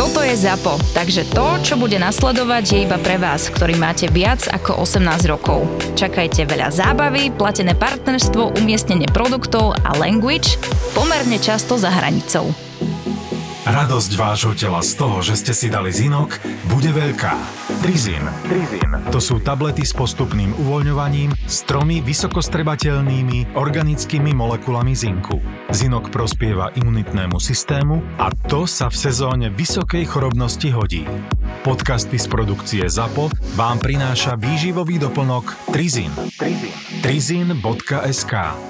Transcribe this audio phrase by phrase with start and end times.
[0.00, 4.48] Toto je ZAPO, takže to, čo bude nasledovať, je iba pre vás, ktorý máte viac
[4.48, 5.68] ako 18 rokov.
[5.92, 10.56] Čakajte veľa zábavy, platené partnerstvo, umiestnenie produktov a language
[10.96, 12.48] pomerne často za hranicou.
[13.68, 16.32] Radosť vášho tela z toho, že ste si dali zinok,
[16.72, 17.36] bude veľká.
[17.80, 18.20] Trizin.
[18.44, 18.92] Trizin.
[19.08, 25.40] To sú tablety s postupným uvoľňovaním s tromi vysokostrebateľnými organickými molekulami zinku.
[25.72, 31.08] Zinok prospieva imunitnému systému a to sa v sezóne vysokej chorobnosti hodí.
[31.64, 36.12] Podcasty z produkcie ZAPO vám prináša výživový doplnok Trizin.
[36.36, 36.76] Trizin.
[37.00, 38.69] Trizin.sk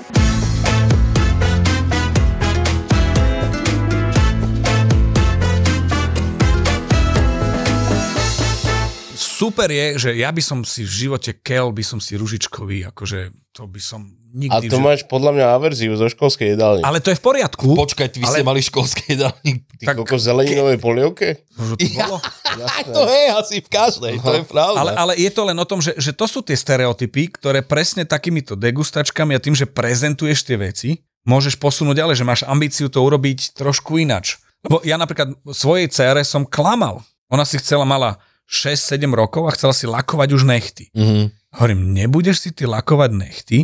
[9.41, 13.33] super je, že ja by som si v živote kel, by som si ružičkový, akože
[13.57, 14.05] to by som
[14.37, 14.53] nikdy...
[14.53, 14.85] A to že...
[14.85, 16.85] máš podľa mňa averziu zo školskej jedálne.
[16.85, 17.73] Ale to je v poriadku.
[17.73, 19.65] Počkaj, vy ste Ale- mali školské jedálnik.
[19.81, 21.49] Ty tak, koko zeleninovej polievke?
[21.57, 22.17] Možno to bolo.
[23.01, 24.77] to je asi v každej, to je pravda.
[24.77, 28.05] Ale, ale je to len o tom, že, že to sú tie stereotypy, ktoré presne
[28.05, 30.91] takýmito degustačkami a tým, že prezentuješ tie veci,
[31.25, 34.37] môžeš posunúť ďalej, že máš ambíciu to urobiť trošku inač.
[34.61, 37.01] Lebo ja napríklad svojej cére som klamal.
[37.33, 40.91] Ona si chcela, mala 6-7 rokov a chcela si lakovať už nechty.
[40.93, 41.31] Mhm.
[41.51, 43.59] Hovorím, nebudeš si ty lakovať nechty,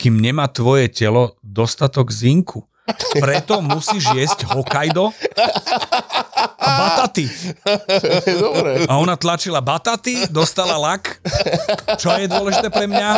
[0.00, 2.64] kým nemá tvoje telo dostatok zinku.
[3.16, 5.14] Preto musíš jesť Hokkaido
[6.58, 7.30] a bataty.
[8.34, 8.82] Dobre.
[8.90, 11.22] A ona tlačila bataty, dostala lak.
[11.96, 13.08] Čo je dôležité pre mňa?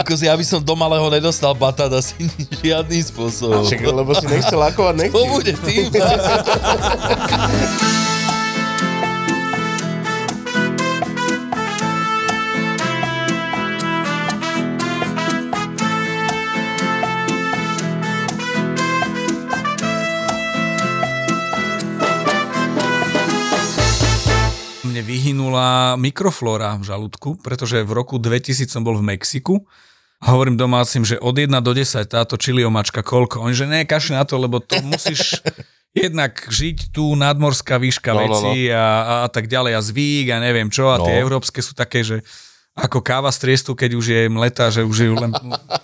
[0.00, 2.24] Kokos, ja by som do malého nedostal batát asi
[2.64, 3.68] žiadnym spôsobom.
[3.68, 5.12] Čak, lebo si nechcel lakovať nechty.
[5.12, 5.92] To bude tým.
[26.02, 29.62] mikroflóra v žalúdku, pretože v roku 2000 som bol v Mexiku
[30.18, 33.42] a hovorím domácim, že od 1 do 10 táto čiliomačka koľko.
[33.46, 35.38] Oni, že ne, kašli na to, lebo to musíš
[35.94, 40.26] jednak žiť tu nadmorská výška No, no, veci A, a, a tak ďalej a zvík
[40.34, 41.22] a neviem čo a tie No.
[41.30, 42.26] európske sú také, že
[42.72, 45.30] ako káva z triestu, keď už je mleta, že už ju len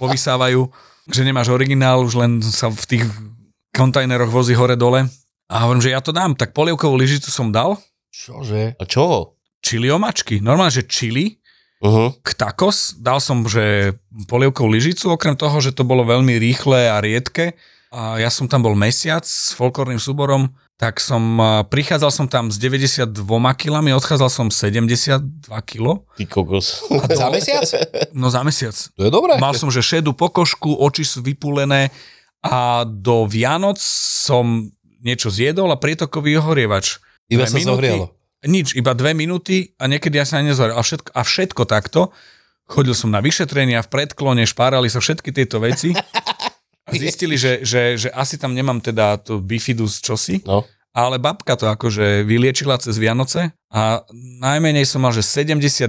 [0.00, 0.66] povysávajú,
[1.12, 3.04] že nemáš originál, už len sa v tých
[3.76, 5.04] kontajneroch vozí hore-dole.
[5.48, 7.76] A hovorím, že ja to dám, tak polievkovú lyžicu som dal,
[8.08, 8.74] Čože?
[8.80, 9.37] A čo?
[9.60, 10.40] Čili omačky.
[10.40, 11.38] Normálne, že čili,
[11.78, 12.10] Uh-huh.
[12.26, 13.94] k tacos, dal som, že
[14.26, 17.54] polievkovú lyžicu, okrem toho, že to bolo veľmi rýchle a riedke.
[17.94, 22.50] A ja som tam bol mesiac s folklórnym súborom, tak som, a, prichádzal som tam
[22.50, 23.14] s 92
[23.54, 25.22] kilami, odchádzal som 72
[25.70, 26.02] kilo.
[26.18, 26.82] Ty kokos.
[27.14, 27.62] Za mesiac?
[28.10, 28.74] No za mesiac.
[28.98, 29.38] To je dobré.
[29.38, 31.94] Mal som, že šedú pokožku, oči sú vypulené
[32.42, 34.66] a do Vianoc som
[34.98, 36.98] niečo zjedol a prietokový ohorievač.
[37.30, 37.70] Iba sa minúty.
[37.70, 38.17] zohrialo.
[38.46, 40.78] Nič, iba dve minúty a niekedy ja sa ani nezoril.
[40.78, 42.00] A všetko, a všetko takto.
[42.68, 45.90] Chodil som na vyšetrenia, v predklone, špárali sa všetky tieto veci.
[46.86, 50.62] A zistili, že, že, že asi tam nemám teda to bifidus čosi, No.
[50.96, 54.04] ale babka to akože vyliečila cez Vianoce a
[54.40, 55.84] najmenej som mal, že 71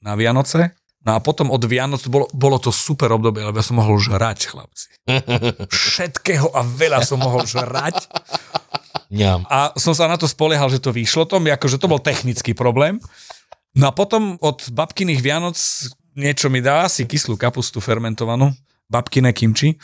[0.00, 0.72] na Vianoce.
[1.02, 4.54] No a potom od Vianoc bolo, bolo to super obdobie, lebo ja som mohol žrať,
[4.54, 4.86] chlapci.
[5.66, 8.06] Všetkého a veľa som mohol žrať.
[9.12, 9.44] Ňam.
[9.52, 12.96] A som sa na to spoliehal, že to vyšlo to, akože to bol technický problém.
[13.76, 15.56] No a potom od babkyných Vianoc
[16.16, 18.56] niečo mi dá, asi kyslú kapustu fermentovanú,
[18.88, 19.76] babkine kimči.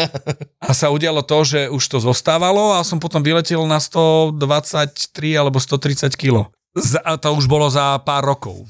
[0.68, 4.36] A sa udialo to, že už to zostávalo a som potom vyletel na 123
[5.34, 6.52] alebo 130 kg.
[7.02, 8.68] A to už bolo za pár rokov.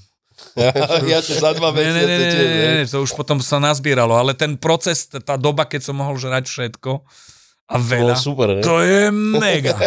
[1.10, 3.62] ja čo za dva Ne, ne, ne, ne, mesiace ne, ne, to už potom sa
[3.62, 7.06] nazbieralo, ale ten proces, tá doba, keď som mohol žrať všetko
[7.72, 8.60] a veľa, bolo super, ne?
[8.60, 9.76] to je mega.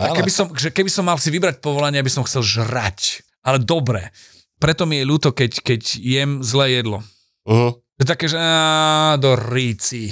[0.00, 3.60] A keby som, že keby som mal si vybrať povolanie, aby som chcel žrať, ale
[3.60, 4.08] dobre.
[4.56, 7.04] Preto mi je ľúto, keď, keď jem zlé jedlo.
[7.44, 7.76] Uh-huh.
[7.76, 10.08] To je také, že á, do ríci.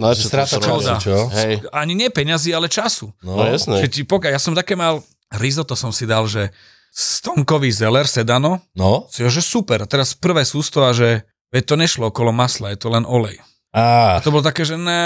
[0.00, 1.16] No, Že čo to stráta sa času, čo?
[1.28, 3.12] Hej, Ani nie peňazí, ale času.
[3.20, 3.84] no, jasné.
[3.84, 5.04] Keď ti poka, ja som také mal,
[5.36, 6.48] risotto som si dal, že
[6.88, 9.12] stonkový zeler, sedano, No?
[9.12, 9.84] si ho, že super.
[9.84, 13.36] A teraz prvé sústo a že veď to nešlo okolo masla, je to len olej.
[13.74, 15.04] Á, A to bolo také, že ne,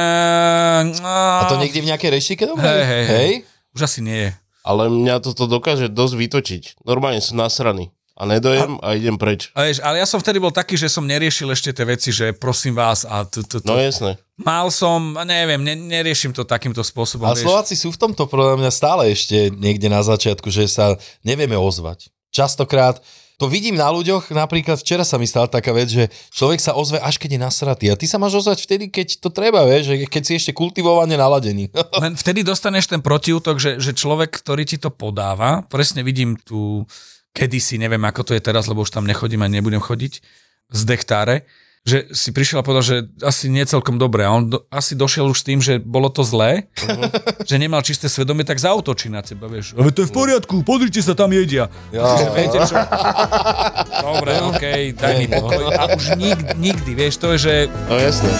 [1.03, 2.62] a to niekde v nejakej reštike dobre?
[2.62, 3.31] Hej, hej, hej.
[3.75, 4.31] Už asi nie je.
[4.62, 6.62] Ale mňa toto dokáže dosť vytočiť.
[6.87, 7.91] Normálne som nasraný.
[8.12, 9.50] A nedojem a, idem preč.
[9.56, 12.37] A vieš, ale ja som vtedy bol taký, že som neriešil ešte tie veci, že
[12.37, 13.67] prosím vás a tu, tu, tu.
[13.67, 14.20] No jasné.
[14.37, 17.26] Mal som, a neviem, ne, neriešim to takýmto spôsobom.
[17.26, 17.49] A vieš.
[17.49, 20.94] Slováci sú v tomto podľa mňa stále ešte niekde na začiatku, že sa
[21.25, 22.12] nevieme ozvať.
[22.31, 23.00] Častokrát
[23.40, 27.00] to vidím na ľuďoch, napríklad včera sa mi stala taká vec, že človek sa ozve
[27.00, 29.96] až keď je nasratý a ty sa máš ozvať vtedy, keď to treba, vieš, že
[30.06, 31.73] keď si ešte kultivovane naladený.
[32.02, 36.87] Len vtedy dostaneš ten protiútok, že, že človek, ktorý ti to podáva, presne vidím tu
[37.32, 40.20] kedysi, neviem ako to je teraz, lebo už tam nechodím a nebudem chodiť,
[40.73, 41.44] z dechtáre,
[41.82, 42.96] že si prišiel a povedal, že
[43.26, 44.23] asi nie celkom dobre.
[44.23, 46.70] A on do, asi došiel už s tým, že bolo to zlé,
[47.50, 49.75] že nemal čisté svedomie, tak zautočí na teba, vieš.
[49.75, 51.67] Ale to je v poriadku, pozrite sa, tam jedia.
[51.90, 52.06] Ja.
[52.38, 52.79] Viete čo?
[53.99, 55.43] Dobre, okej, daj mi no.
[55.43, 55.75] pokoj.
[55.75, 57.55] A už nikdy, nikdy, vieš, to je, že
[57.90, 58.31] No jasné.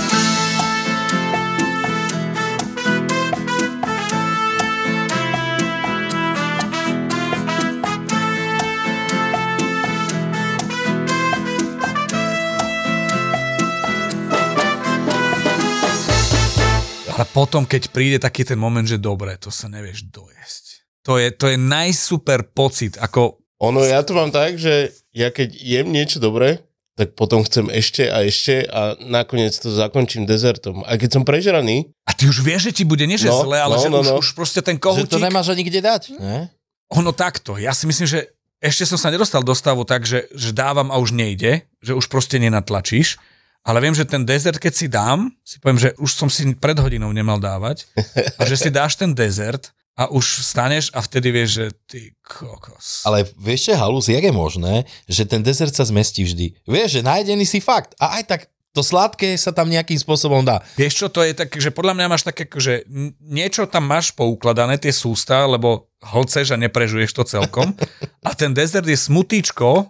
[17.33, 20.65] Potom, keď príde taký ten moment, že dobre, to sa nevieš dojesť.
[21.03, 25.55] To je, to je najsuper pocit, ako Ono, ja to mám tak, že ja keď
[25.55, 26.67] jem niečo dobré,
[26.99, 30.83] tak potom chcem ešte a ešte a nakoniec to zakončím dezertom.
[30.83, 33.63] A keď som prežraný, a ty už vieš, že ti bude nie že No, zle,
[33.63, 34.15] ale no, že no, už, no.
[34.19, 35.15] už proste ten že kohutík...
[35.15, 36.03] to nemáš ani kde dať.
[36.19, 36.51] Ne?
[36.91, 37.55] Ono takto.
[37.55, 40.99] Ja si myslím, že ešte som sa nedostal do stavu tak, že, že dávam a
[40.99, 43.17] už nejde, že už proste nenatlačíš.
[43.63, 46.75] Ale viem, že ten dezert, keď si dám, si poviem, že už som si pred
[46.75, 47.87] hodinou nemal dávať
[48.35, 53.07] a že si dáš ten dezert a už staneš a vtedy vieš, že ty kokos.
[53.07, 56.59] Ale vieš čo, halus, jak je možné, že ten dezert sa zmestí vždy?
[56.67, 57.95] Vieš, že nájdený si fakt.
[58.03, 58.41] A aj tak
[58.73, 60.65] to sladké sa tam nejakým spôsobom dá.
[60.81, 62.89] Vieš čo, to je tak, že podľa mňa máš také, že
[63.21, 67.73] niečo tam máš poukladané, tie sústa, lebo hlceš a neprežuješ to celkom.
[68.21, 69.87] A ten dezert je smutíčko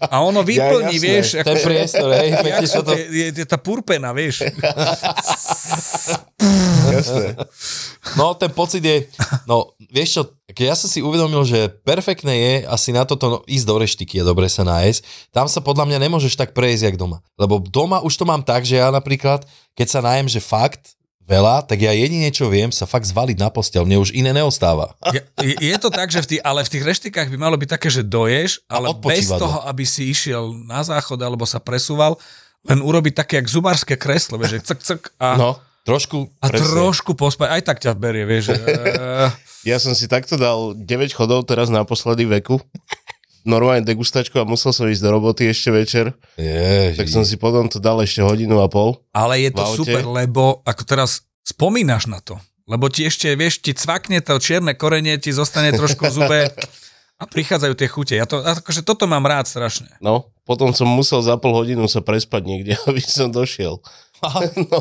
[0.00, 1.04] a ono vyplní, jasné.
[1.04, 2.92] vieš, Ten akože- priestor, hej, Jak to...
[2.92, 4.48] je, je tá purpena, vieš.
[6.90, 7.36] jasné.
[8.14, 9.08] No, ten pocit je,
[9.44, 13.38] no, vieš čo, keď ja som si uvedomil, že perfektné je asi na toto no,
[13.44, 16.96] ísť do reštiky a dobre sa nájsť, tam sa podľa mňa nemôžeš tak prejsť, jak
[16.96, 17.24] doma.
[17.36, 19.44] Lebo doma už to mám tak, že ja napríklad,
[19.74, 20.94] keď sa najem, že fakt
[21.24, 23.88] veľa, tak ja jedine, čo viem, sa fakt zvaliť na postel.
[23.88, 24.92] Mne už iné neostáva.
[25.12, 25.20] Je,
[25.56, 28.04] je, to tak, že v tých, ale v tých reštikách by malo byť také, že
[28.04, 32.20] doješ, ale bez toho, aby si išiel na záchod alebo sa presúval,
[32.64, 35.50] len urobiť také, jak zubárske kreslo, vieš, že ck, ck a, No,
[35.84, 36.64] Trošku, a presne.
[36.64, 38.56] trošku pospať, aj tak ťa berie, vieš.
[38.56, 38.60] Že,
[39.70, 40.80] ja som si takto dal 9
[41.12, 42.56] chodov teraz naposledy veku.
[43.44, 46.16] Normálne degustačku a musel som ísť do roboty ešte večer.
[46.40, 46.96] ježi.
[46.96, 48.96] Tak som si potom to dal ešte hodinu a pol.
[49.12, 53.76] ale je to super, lebo ako teraz spomínaš na to, lebo ti ešte, vieš, ti
[53.76, 56.40] cvakne to čierne korenie, ti zostane trošku v zube
[57.20, 58.14] a prichádzajú tie chute.
[58.16, 59.92] Ja to, akože toto mám rád strašne.
[60.00, 63.76] No, potom som musel za pol hodinu sa prespať niekde, aby som došiel.
[64.72, 64.80] no.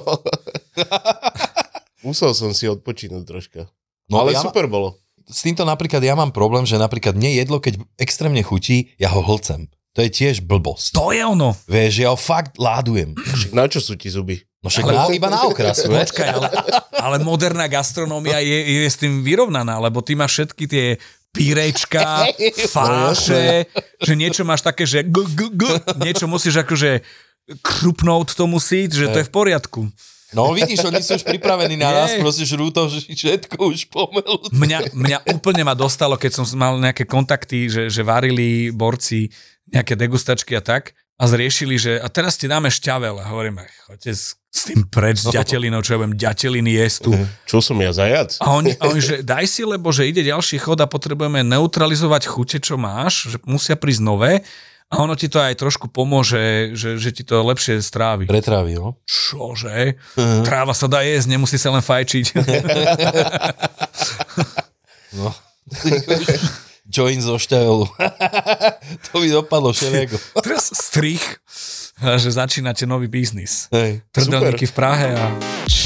[2.00, 3.62] musel som si odpočinúť troška.
[4.08, 5.03] No, Ale ja super bolo.
[5.28, 9.24] S týmto napríklad ja mám problém, že napríklad mne jedlo, keď extrémne chutí, ja ho
[9.24, 9.72] hlcem.
[9.94, 10.98] To je tiež blbosť.
[10.98, 11.54] To je ono.
[11.70, 13.14] Vieš, ja ho fakt ládujem.
[13.54, 14.42] Na čo sú ti zuby?
[14.64, 16.10] No však Ale- na, iba na okrasu, vieš?
[16.16, 16.48] Počkaj, ale,
[16.98, 20.86] ale moderná gastronómia je, je s tým vyrovnaná, lebo ty máš všetky tie
[21.34, 22.26] pírečka,
[22.74, 23.68] fáše,
[24.02, 25.64] že niečo máš také, že g, g, g,
[26.02, 27.04] niečo musíš akože
[27.60, 29.82] krupnúť to musí, že to je v poriadku.
[30.34, 34.42] No vidíš, oni sú už pripravení na nás, proste žrú to že všetko už pomelú.
[34.50, 39.30] Mňa, mňa úplne ma dostalo, keď som mal nejaké kontakty, že, že varili borci
[39.70, 43.22] nejaké degustačky a tak a zriešili, že a teraz ti dáme šťavel.
[43.22, 47.12] A hovoríme, choďte s, s tým preč s ďatelinou, čo ja budem ďateliny jesť tu.
[47.46, 48.42] Čo som ja zajac?
[48.42, 52.28] A oni, a oni, že daj si, lebo že ide ďalší chod a potrebujeme neutralizovať
[52.28, 54.42] chute, čo máš, že musia prísť nové
[54.94, 58.30] a ono ti to aj trošku pomôže, že, že ti to lepšie strávi.
[58.30, 59.02] Pretrávi, no.
[59.10, 59.98] Čože?
[60.46, 62.30] Tráva sa dá jesť, nemusí sa len fajčiť.
[65.18, 65.34] no.
[66.86, 67.90] Join zo šťavelu.
[69.10, 70.22] to by dopadlo všelijako.
[70.46, 71.26] Teraz strich,
[72.22, 73.70] že začínate nový biznis.
[73.70, 74.02] Hej.
[74.10, 75.26] Trdelníky v Prahe a...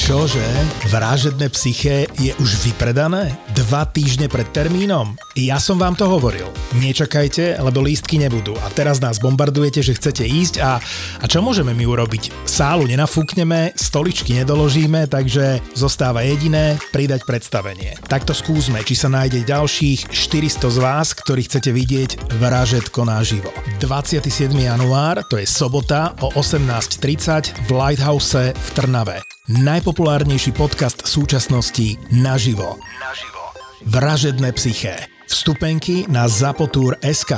[0.07, 0.43] Čože?
[0.87, 3.35] Vražedné psyché je už vypredané?
[3.51, 5.19] Dva týždne pred termínom?
[5.35, 6.47] Ja som vám to hovoril.
[6.79, 8.55] Nečakajte, lebo lístky nebudú.
[8.63, 10.79] A teraz nás bombardujete, že chcete ísť a,
[11.19, 12.31] a čo môžeme my urobiť?
[12.47, 17.99] Sálu nenafúkneme, stoličky nedoložíme, takže zostáva jediné pridať predstavenie.
[18.07, 23.51] Takto skúsme, či sa nájde ďalších 400 z vás, ktorí chcete vidieť Vražetko naživo.
[23.83, 24.23] 27.
[24.55, 29.18] január, to je sobota o 18.30 v Lighthouse v Trnave.
[29.50, 32.77] Najpopulárnejší podcast súčasnosti naživo.
[33.01, 33.44] Naživo.
[33.89, 35.10] Vražedné psyché.
[35.25, 37.34] Vstupenky na Zapotur.sk.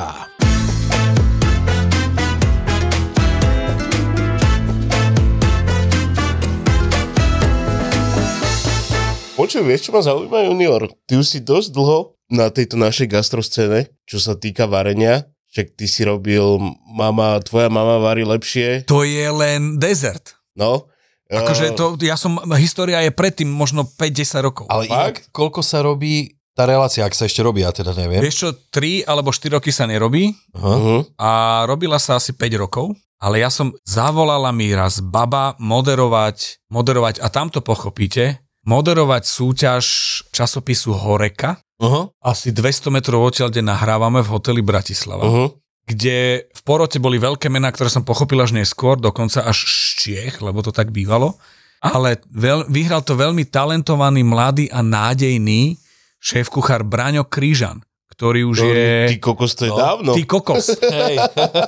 [9.39, 10.92] Počuj, vieš, čo ma zaujíma, Junior?
[11.08, 15.32] Ty už si dosť dlho na tejto našej gastroscéne, čo sa týka varenia.
[15.50, 20.38] Však ty si robil, mama, tvoja mama varí lepšie, To je len dezert.
[20.53, 20.86] no.
[21.29, 24.65] Akože to, ja som, história je predtým možno 5-10 rokov.
[24.65, 28.18] Ale inak, koľko sa robí tá relácia, ak sa ešte robí, ja teda neviem.
[28.18, 30.34] Vieš čo, 3 alebo 4 roky sa nerobí.
[30.58, 31.06] Uh-huh.
[31.22, 37.22] a robila sa asi 5 rokov, ale ja som, zavolala mi raz baba moderovať, moderovať,
[37.22, 39.86] a tam to pochopíte, moderovať súťaž
[40.36, 42.12] časopisu Horeka, Aha.
[42.21, 45.24] asi 200 metrov odtiaľ, kde nahrávame v hoteli Bratislava.
[45.24, 45.50] Uh-huh.
[45.88, 50.36] kde v porote boli veľké mená, ktoré som pochopil až neskôr, dokonca až z Čiech,
[50.39, 51.39] lebo to tak bývalo.
[51.79, 55.79] Ale veľ, vyhral to veľmi talentovaný, mladý a nádejný
[56.19, 57.79] šéf-kuchár Braňo Krížan,
[58.12, 58.91] ktorý už To, je...
[59.07, 60.12] Ty kokos, to je No, dávno.
[60.12, 60.65] Ty kokos.
[61.00, 61.15] Hej.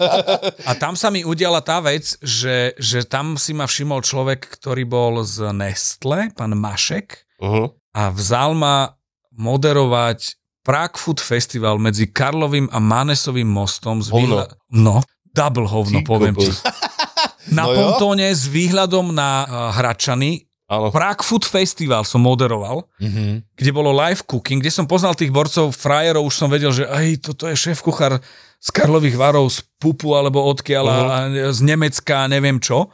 [0.70, 4.84] A tam sa mi udiala tá vec, že, že tam si ma všimol človek, ktorý
[4.84, 7.74] bol z Nestle, pán Mašek, Uh-huh.
[7.98, 8.94] a vzal ma
[9.42, 14.54] moderovať Prague Food Festival medzi Karlovým a Mánesovým mostom z výhľa...
[14.70, 15.02] No,
[15.34, 16.54] double hovno, Ty poviem ti.
[17.58, 20.46] Na No pontóne s výhľadom na uh, Hračany.
[20.70, 20.88] Áno.
[20.94, 23.44] Prague Food Festival som moderoval, Mhm.
[23.58, 27.26] kde bolo live cooking, kde som poznal tých borcov, frajerov, už som vedel, že aj
[27.28, 28.22] toto je šéf kuchár
[28.62, 31.18] z Karlových varov, z Pupu alebo odkiaľ, a
[31.50, 32.94] z Nemecka, neviem čo.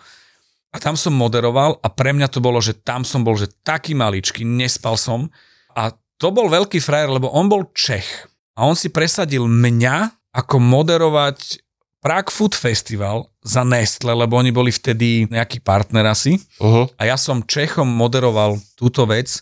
[0.71, 3.91] A tam som moderoval a pre mňa to bolo, že tam som bol, že taký
[3.93, 5.27] maličký, nespal som.
[5.75, 8.25] A to bol veľký frajer, lebo on bol Čech.
[8.57, 11.61] A on si presadil mňa ako moderovať
[12.01, 16.37] Prague Food Festival za Nestle, lebo oni boli vtedy nejaký partner asi.
[16.61, 16.89] Uh-huh.
[16.97, 19.41] A ja som Čechom moderoval túto vec,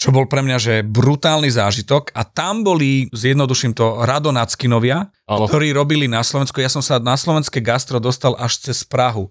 [0.00, 2.14] čo bol pre mňa, že brutálny zážitok.
[2.16, 5.44] A tam boli, zjednoduším to, Rado Nackinovia, Áno.
[5.44, 6.56] ktorí robili na Slovensku.
[6.62, 9.28] Ja som sa na slovenské gastro dostal až cez Prahu.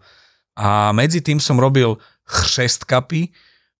[0.53, 3.33] A medzi tým som robil chřestkapy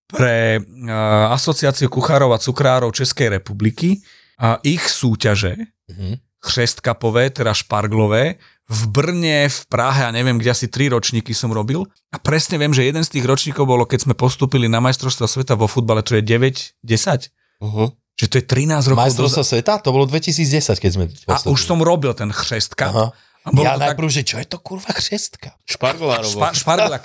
[0.10, 4.02] pre uh, Asociáciu kuchárov a cukrárov Českej republiky
[4.42, 6.22] a ich súťaže Mhm.
[6.40, 8.36] chřestkapové, teda šparglové,
[8.70, 11.90] v Brne, v Prahe a neviem, kde asi tri ročníky som robil.
[12.14, 15.58] A presne viem, že jeden z tých ročníkov bolo, keď sme postúpili na majstrovstva sveta
[15.58, 17.34] vo futbale, čo je 9, 10.
[17.66, 17.90] Uh-huh.
[18.14, 19.52] Že to je 13 rokov Majstrovstvo dozadu.
[19.58, 19.74] sveta?
[19.82, 21.06] To bolo 2010, keď sme...
[21.26, 22.94] A už som robil ten chřestkap.
[22.94, 23.06] Aha.
[23.50, 25.58] A bolo Ja to tak, najprv, že čo je to kurva chřestka?
[25.66, 26.30] Špargolárovo.
[26.30, 26.98] špa, špargla.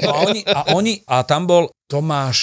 [0.00, 2.40] No a oni, a oni, a tam bol Tomáš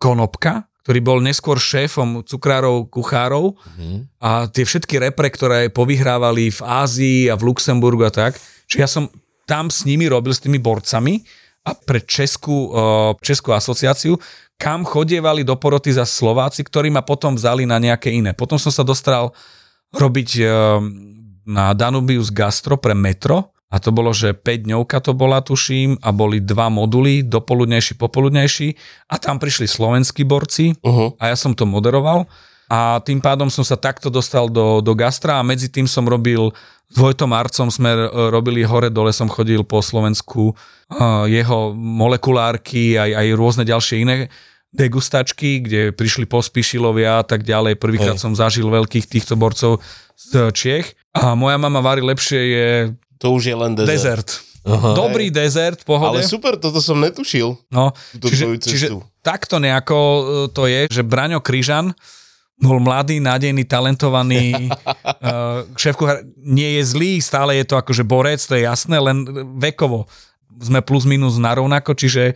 [0.00, 3.96] Konopka, ktorý bol neskôr šéfom cukrárov, kuchárov Mhm.
[4.24, 8.88] a tie všetky repre, ktoré povyhrávali v Ázii a v Luxemburgu a tak, že ja
[8.88, 9.12] som
[9.44, 11.20] tam s nimi robil, s tými borcami
[11.64, 14.16] a pre Českú, uh, Českú asociáciu,
[14.56, 18.32] kam chodievali do poroty za Slováci, ktorí ma potom vzali na nejaké iné.
[18.32, 19.32] Potom som sa dostal
[19.92, 20.80] robiť uh,
[21.48, 23.56] na Danubius Gastro pre Metro.
[23.68, 28.68] A to bolo, že 5 dňovka to bola, tuším, a boli dva moduly, dopoludnejší, popoludnejší.
[29.12, 31.12] A tam prišli slovenskí borci, Uh-huh.
[31.20, 32.24] a ja som to moderoval.
[32.68, 35.40] A tým pádom som sa takto dostal do, do gastra.
[35.40, 36.52] A medzi tým som robil
[36.88, 40.56] s Vojtom Arcom sme robili hore dole, som chodil po Slovensku
[41.28, 44.32] jeho molekulárky aj, aj rôzne ďalšie iné
[44.72, 47.80] degustačky, kde prišli pospíšilovia a tak ďalej.
[47.80, 48.24] Prvýkrát Hej.
[48.28, 49.80] som zažil veľkých týchto borcov
[50.18, 52.68] z Čiech a moja mama varí lepšie je
[53.22, 53.88] To už je len dezert.
[53.88, 54.28] dezert.
[54.68, 54.92] Aha.
[54.92, 56.20] Dobrý dezert, pohode.
[56.20, 57.56] Ale super, toto som netušil.
[57.72, 58.86] No, čiže, čiže
[59.24, 60.20] takto nejako e,
[60.52, 61.96] to je, že Braňo Kryžan
[62.58, 65.94] bol mladý, nádejný, talentovaný uh, šéf
[66.42, 69.22] nie je zlý, stále je to akože borec, to je jasné, len
[69.62, 70.10] vekovo
[70.58, 72.34] sme plus minus na rovnako, čiže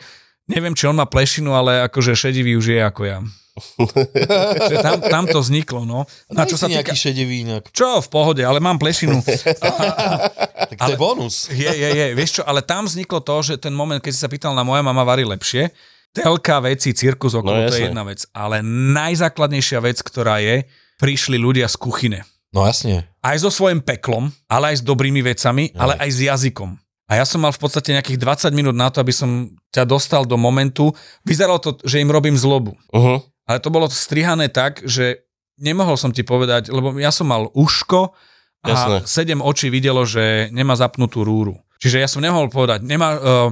[0.48, 3.18] neviem, či on má plešinu, ale akože šedivý už je ako ja.
[4.64, 6.08] Čiže tam, tam to vzniklo, no.
[6.32, 6.80] Na čo sa týka...
[6.80, 7.68] nejaký šedivý inak.
[7.68, 9.20] Čo, v pohode, ale mám plešinu.
[10.72, 11.52] Tak to je bonus.
[11.52, 12.06] Je, je, je.
[12.16, 14.80] Vieš čo, ale tam vzniklo to, že ten moment, keď si sa pýtal na moja
[14.80, 15.68] mama varí lepšie,
[16.16, 18.24] telka veci, cirkus okolo, No, to je jedna vec.
[18.32, 20.64] Ale najzákladnejšia vec, ktorá je,
[20.96, 22.20] prišli ľudia z kuchyne.
[22.56, 23.04] No jasne.
[23.20, 26.70] Aj so svojím peklom, ale aj s dobrými vecami, ale aj s jazykom.
[27.12, 30.24] A ja som mal v podstate nejakých 20 minút na to, aby som ťa dostal
[30.24, 30.96] do momentu.
[31.28, 32.72] Vyzeralo to, že im robím zlobu.
[32.88, 33.20] Uh-huh.
[33.44, 35.28] Ale to bolo strihané tak, že
[35.60, 38.16] nemohol som ti povedať, lebo ja som mal uško
[38.64, 38.96] a Jasné.
[39.04, 41.60] sedem očí videlo, že nemá zapnutú rúru.
[41.84, 43.50] Čiže ja som nemohol povedať, nemá, uh,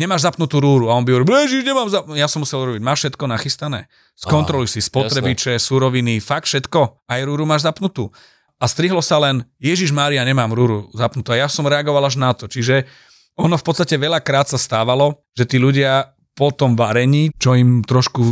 [0.00, 0.88] nemáš zapnutú rúru.
[0.88, 3.92] A on by hovoril, "Ježiš, nemám zap-" Ja som musel robiť, máš všetko nachystané.
[4.16, 7.04] Skontroluj si spotrebiče, suroviny, fakt všetko.
[7.10, 8.08] Aj rúru máš zapnutú.
[8.62, 11.34] A strihlo sa len, Ježiš Mária, nemám rúru zapnutú.
[11.34, 12.46] A ja som reagoval až na to.
[12.46, 12.86] Čiže
[13.34, 18.22] ono v podstate veľakrát sa stávalo, že tí ľudia po tom varení, čo im trošku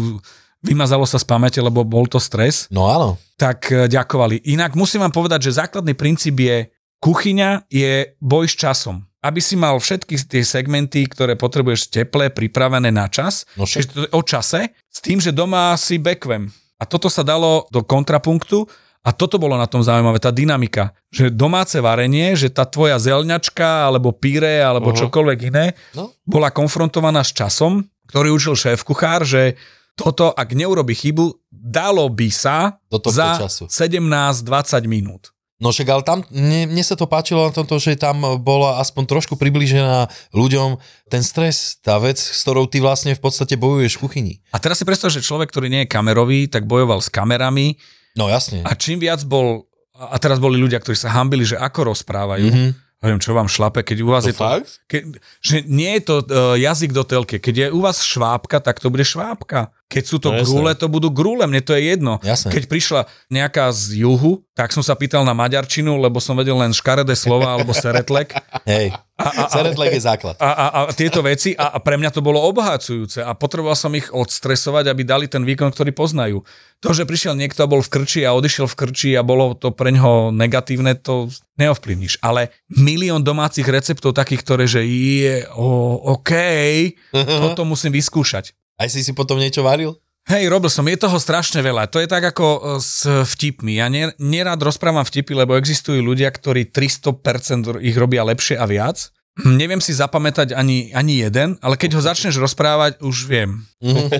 [0.62, 3.16] vymazalo sa z pamäte, lebo bol to stres, No áno.
[3.34, 4.44] tak e, ďakovali.
[4.54, 6.68] Inak musím vám povedať, že základný princíp je,
[7.00, 9.02] kuchyňa je boj s časom.
[9.20, 13.98] Aby si mal všetky tie segmenty, ktoré potrebuješ teplé, pripravené na čas, No čiže to
[14.04, 16.48] je o čase, s tým, že doma si bekvem.
[16.76, 18.64] A toto sa dalo do kontrapunktu
[19.00, 23.88] A toto bolo na tom zaujímavé, tá dynamika, že domáce varenie, že tá tvoja zelňačka,
[23.88, 25.08] alebo píre, alebo uh-huh.
[25.08, 26.12] čokoľvek iné, No.
[26.28, 29.56] bola konfrontovaná s časom, ktorý učil šéf kuchár, že
[29.96, 33.68] toto, ak neurobi chybu, dalo by sa Do za času.
[33.68, 35.32] 17-20 minút.
[35.60, 39.04] No však ale tam, mne, mne sa to páčilo na tomto, že tam bola aspoň
[39.04, 40.80] trošku približená ľuďom
[41.12, 44.34] ten stres, tá vec, s ktorou ty vlastne v podstate bojuješ v kuchyni.
[44.52, 47.76] A teraz si predstav, že človek, ktorý nie je kamerový, tak bojoval s kamerami
[48.12, 48.62] No jasne.
[48.62, 52.70] a čím viac bol, a teraz boli ľudia, ktorí sa hambili, že ako rozprávajú, Mhm.
[53.00, 54.44] Hovorím, čo vám šlape, keď u vás To je to...
[54.44, 54.84] fakt?
[54.84, 55.08] Ke,
[55.40, 57.40] že nie je to uh, jazyk do telke.
[57.40, 59.72] Keď je u vás švábka, tak to bude švábka.
[59.88, 62.20] Keď sú to No, grúle, to budú grúle, mne to je jedno.
[62.20, 62.52] Jasné.
[62.52, 66.76] Keď prišla nejaká z juhu, tak som sa pýtal na maďarčinu, lebo som vedel len
[66.76, 68.36] škaredé slova alebo seretlek.
[68.68, 68.92] Hej,
[69.52, 70.34] seretlek je základ.
[70.40, 73.92] A, a, a tieto veci a, a pre mňa to bolo obohacujúce a potreboval som
[73.94, 76.42] ich odstresovať, aby dali ten výkon, ktorý poznajú.
[76.80, 79.70] To, že prišiel niekto a bol v krči a odišiel v krči a bolo to
[79.70, 81.28] pre ňoho negatívne, to
[81.60, 82.18] neovplyvníš.
[82.24, 86.32] Ale milión domácich receptov takých, ktoré, že je, o, OK,
[87.44, 88.56] toto musím vyskúšať.
[88.80, 90.00] Aj si si potom niečo varil?
[90.28, 91.88] Hej, robil som, je toho strašne veľa.
[91.88, 93.80] To je tak ako e, s vtipmi.
[93.80, 99.10] Ja ner, nerád rozprávam vtipy, lebo existujú ľudia, ktorí 300% ich robia lepšie a viac.
[99.46, 103.64] Neviem si zapamätať ani, ani jeden, ale keď ho začneš rozprávať, už viem.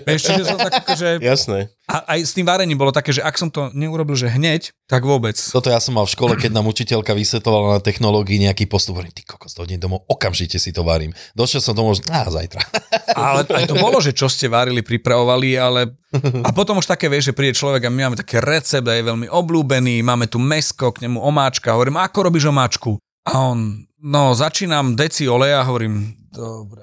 [0.08, 1.08] Vieš, čiže som tak ako, že...
[1.20, 1.68] Jasné.
[1.90, 5.02] A aj s tým varením bolo také, že ak som to neurobil, že hneď, tak
[5.02, 5.34] vôbec.
[5.34, 8.96] Toto ja som mal v škole, keď nám učiteľka vysvetovala na technológii nejaký postup.
[8.96, 11.10] Hovorím, ty kokos, dojdem domov, okamžite si to varím.
[11.34, 12.62] Došiel som domov, že á, zajtra.
[13.18, 15.98] Ale aj to bolo, že čo ste varili, pripravovali, ale...
[16.46, 19.02] A potom už také, vieš, že príde človek a my máme také recept a je
[19.02, 22.98] veľmi obľúbený, máme tu mesko, k nemu omáčka, hovorím, ako robíš omáčku?
[23.26, 26.82] A on, no začínam deci oleja, hovorím, dobre.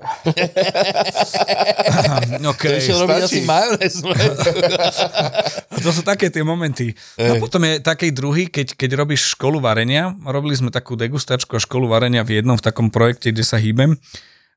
[2.46, 2.78] okay.
[2.78, 3.26] Išiel robiť stačí.
[3.26, 3.94] asi majonez.
[5.72, 6.94] A to sú také tie momenty.
[7.16, 10.14] A potom je taký druhý, keď, keď robíš školu varenia.
[10.20, 13.96] Robili sme takú degustačku a školu varenia v jednom v takom projekte, kde sa hýbem.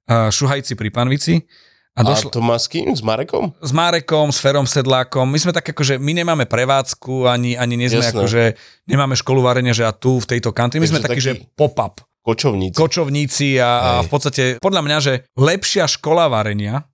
[0.04, 1.44] A šuhajci pri panvici.
[1.92, 2.86] A A došlo to má s kým?
[2.88, 3.50] S Marekom?
[3.58, 5.26] s Márekom, s Ferom Sedlákom.
[5.26, 8.14] My sme tak ako, že my nemáme prevádzku, ani, ani nie sme Jasné.
[8.14, 8.42] ako, že
[8.86, 10.78] nemáme školu varenia, že a tu v tejto kantine.
[10.78, 11.98] My sme Takže takí, že taký- pop-up.
[12.20, 12.76] Kočovníci.
[12.76, 16.84] Kočovníci a, a v podstate podľa mňa, že lepšia škola varenia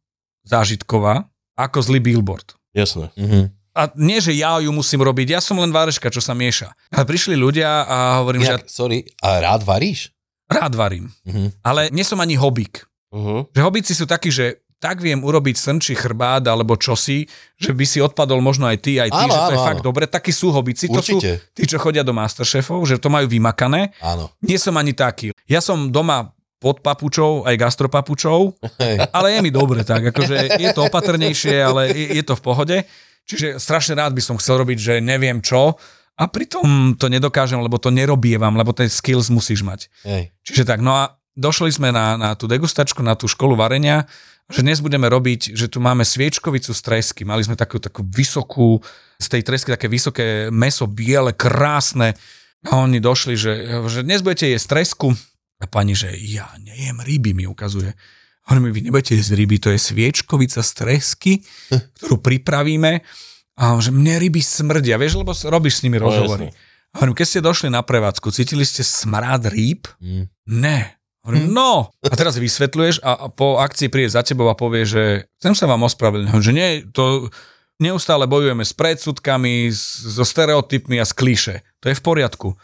[0.46, 1.26] zážitková
[1.58, 2.54] ako zlý billboard.
[2.76, 3.10] Jasné.
[3.18, 3.54] Mhm.
[3.76, 6.72] A nie, že ja ju musím robiť, ja som len váreška, čo sa mieša.
[6.88, 10.16] Ale prišli ľudia a hovorím, Inak, že sorry, a rád varíš?
[10.48, 11.12] rád varím.
[11.26, 11.60] Mhm.
[11.60, 12.86] Ale nie som ani hobík.
[13.14, 13.46] Uh-huh.
[13.54, 17.24] Že hobíci sú takí, že tak viem urobiť srnčí chrbát alebo čosi,
[17.56, 19.80] že by si odpadol možno aj ty, aj ty, Áno, že to je áno, fakt
[19.80, 19.86] áno.
[19.88, 20.04] dobre.
[20.04, 20.86] Takí sú hobíci.
[20.92, 21.16] To sú
[21.56, 23.96] tí, čo chodia do Masterchefov, že to majú vymakané.
[24.04, 24.28] Áno.
[24.44, 25.32] Nie som ani taký.
[25.48, 28.96] Ja som doma pod papučou, aj gastropapučou, Hej.
[29.16, 32.76] ale je mi dobre tak, akože je to opatrnejšie, ale je, je to v pohode.
[33.28, 35.76] Čiže strašne rád by som chcel robiť, že neviem čo
[36.16, 39.92] a pritom to nedokážem, lebo to nerobievam, lebo ten skills musíš mať.
[40.08, 40.32] Hej.
[40.48, 44.08] Čiže tak, no a došli sme na, na tú degustačku, na tú školu varenia,
[44.46, 47.26] že dnes budeme robiť, že tu máme sviečkovicu z tresky.
[47.26, 48.78] Mali sme takú, takú vysokú,
[49.18, 52.14] z tej tresky také vysoké meso, biele, krásne.
[52.66, 55.14] A oni došli, že, že dnes budete jesť tresku.
[55.58, 57.96] A pani, že ja nejem ryby, mi ukazuje.
[58.46, 61.32] Hovorím, vy nebudete jesť ryby, to je sviečkovica z tresky,
[61.98, 63.02] ktorú pripravíme.
[63.56, 66.52] A on, že mne ryby smrdia, vieš, lebo robíš s nimi rozhovory.
[66.94, 69.88] Hovorím, keď ste došli na prevádzku, cítili ste smrad rýb?
[70.00, 70.28] Mm.
[70.48, 70.95] Ne.
[71.26, 71.90] Hovorím, no.
[72.06, 75.66] A teraz vysvetľuješ a, a po akcii príde za tebou a povie, že chcem sa
[75.66, 76.38] vám ospravedlniť.
[76.38, 77.26] Že nie, to
[77.82, 81.66] neustále bojujeme s predsudkami, so stereotypmi a s klíše.
[81.82, 82.54] To je v poriadku.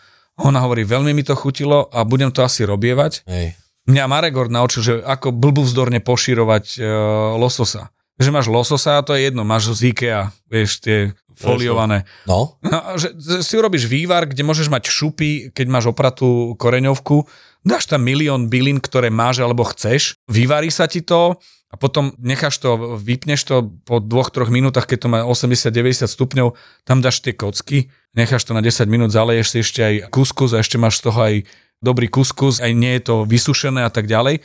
[0.41, 3.27] Ona hovorí, veľmi mi to chutilo a budem to asi robievať.
[3.29, 3.59] Hej.
[3.91, 6.87] Mňa Maregor naučil, že ako blbúvzdorne poširovať e,
[7.35, 7.91] lososa.
[8.23, 12.07] Že máš lososa a to je jedno, máš z IKEA, vieš, tie foliované.
[12.25, 13.11] No, No, že
[13.43, 17.27] si urobíš vývar, kde môžeš mať šupy, keď máš opratú koreňovku,
[17.63, 21.39] dáš tam milión bylín, ktoré máš alebo chceš, vyvarí sa ti to
[21.73, 26.53] a potom necháš to, vypneš to po dvoch, troch minútach, keď to má 80-90 stupňov,
[26.85, 30.61] tam dáš tie kocky, necháš to na 10 minút, zaleješ si ešte aj kuskus a
[30.61, 31.35] ešte máš z toho aj
[31.81, 34.45] dobrý kuskus, aj nie je to vysušené a tak ďalej.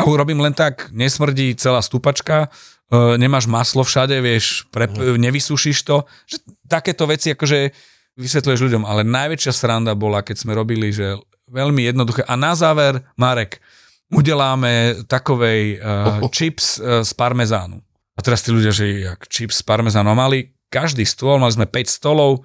[0.00, 2.48] A urobím len tak, nesmrdí celá stupačka,
[2.88, 6.08] e, nemáš maslo všade, vieš, pre, nevysušíš to.
[6.24, 7.76] Že takéto veci akože
[8.16, 11.20] vysvetľuješ ľuďom, ale najväčšia sranda bola, keď sme robili, že
[11.52, 12.24] veľmi jednoduché.
[12.24, 13.60] A na záver, Marek,
[14.08, 17.84] udeláme takovej uh, chips uh, z parmezánu.
[18.16, 20.12] A teraz tí ľudia, že jak chips z parmezánu.
[20.12, 22.44] A mali každý stôl, mali sme 5 stolov,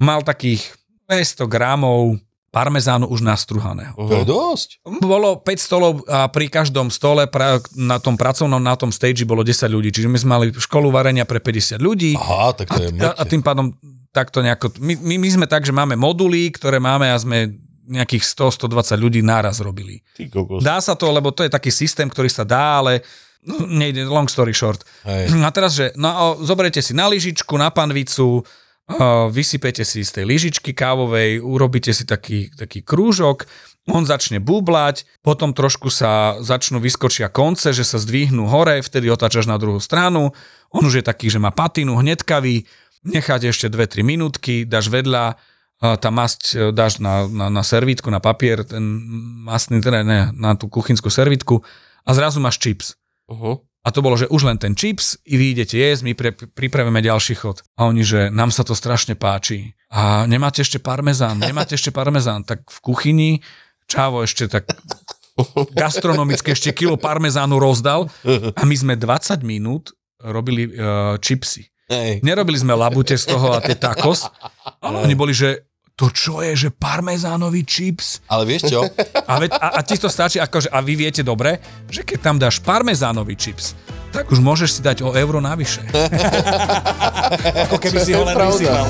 [0.00, 0.72] mal takých
[1.08, 2.16] 200 gramov
[2.48, 3.92] parmezánu už nastruhaného.
[3.92, 4.68] to je dosť.
[5.04, 9.44] Bolo 5 stolov a pri každom stole pra, na tom pracovnom, na tom stage bolo
[9.44, 9.92] 10 ľudí.
[9.92, 13.22] Čiže my sme mali školu varenia pre 50 ľudí Aha, tak to je a, a
[13.28, 13.76] tým pádom
[14.08, 17.52] takto nejako, my, my, my sme tak, že máme moduly, ktoré máme a sme
[17.88, 20.04] nejakých 100-120 ľudí naraz robili.
[20.60, 23.00] Dá sa to, lebo to je taký systém, ktorý sa dá, ale
[23.42, 24.84] no, nejde, long story short.
[25.08, 25.32] Hej.
[25.48, 28.44] A teraz, že no, o, zoberete si na lyžičku, na panvicu, o,
[29.32, 33.48] vysypete si z tej lyžičky kávovej, urobíte si taký, taký krúžok,
[33.88, 39.48] on začne bublať, potom trošku sa začnú vyskočia konce, že sa zdvihnú hore, vtedy otáčaš
[39.48, 40.36] na druhú stranu,
[40.68, 42.68] on už je taký, že má patinu, hnedkavý,
[43.08, 45.40] necháte ešte 2-3 minútky, dáš vedľa,
[45.78, 48.82] tá masť e, dáš na, na, na servítku, na papier, ten
[49.46, 51.62] masný, teda ne, na tú kuchynskú servítku
[52.02, 52.98] a zrazu máš chips.
[53.30, 53.62] Uh-huh.
[53.86, 56.98] A to bolo, že už len ten chips, i vy idete jesť, my pre, pripravíme
[56.98, 57.62] ďalší chod.
[57.78, 59.78] A oni, že nám sa to strašne páči.
[59.94, 62.42] A nemáte ešte parmezán, nemáte ešte parmezán.
[62.42, 63.30] Tak v kuchyni
[63.88, 64.68] Čávo ešte tak
[65.80, 68.12] gastronomicky ešte kilo parmezánu rozdal
[68.52, 71.72] a my sme 20 minút robili uh, chipsy.
[71.88, 72.20] Hej.
[72.20, 74.28] Nerobili sme labute z toho a tie tacos,
[74.84, 75.67] ale oni boli, že
[75.98, 78.22] to čo je, že parmezánový chips?
[78.30, 78.86] Ale vieš čo?
[79.26, 81.58] A, veď, a, a ti to stačí, akože, a vy viete dobre,
[81.90, 83.74] že keď tam dáš parmezánový chips,
[84.14, 85.82] tak už môžeš si dať o euro navyše.
[87.66, 88.54] Ako keby si ho len pravda.
[88.54, 88.86] vysypal.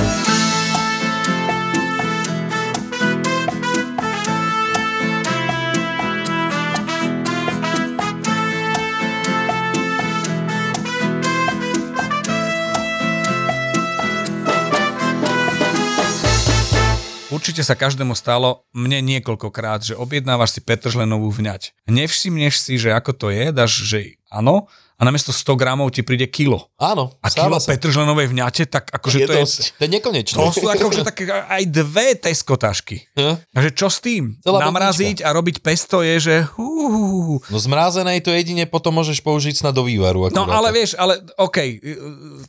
[17.48, 21.72] Určite sa každému stalo, mne niekoľkokrát, že objednávaš si petržlenovú vňať.
[21.88, 26.28] Nevšimneš si, že ako to je, dáš, že áno, a namiesto 100 gramov ti príde
[26.28, 26.68] kilo.
[26.76, 27.72] Áno, A kilo sa.
[27.72, 29.40] petržlenovej vňate, tak akože Je to je...
[29.40, 29.60] dosť.
[29.80, 30.36] To je nekonečné.
[30.36, 33.08] To sú akože také aj dve Tesco tašky.
[33.16, 33.40] Hm?
[33.40, 34.36] A že čo s tým?
[34.44, 39.56] Celá Namraziť a robiť pesto je, že hú, No zmrázené to jedine potom môžeš použiť
[39.56, 40.28] snad do vývaru.
[40.36, 40.52] No akurát.
[40.60, 41.80] ale vieš, ale OK,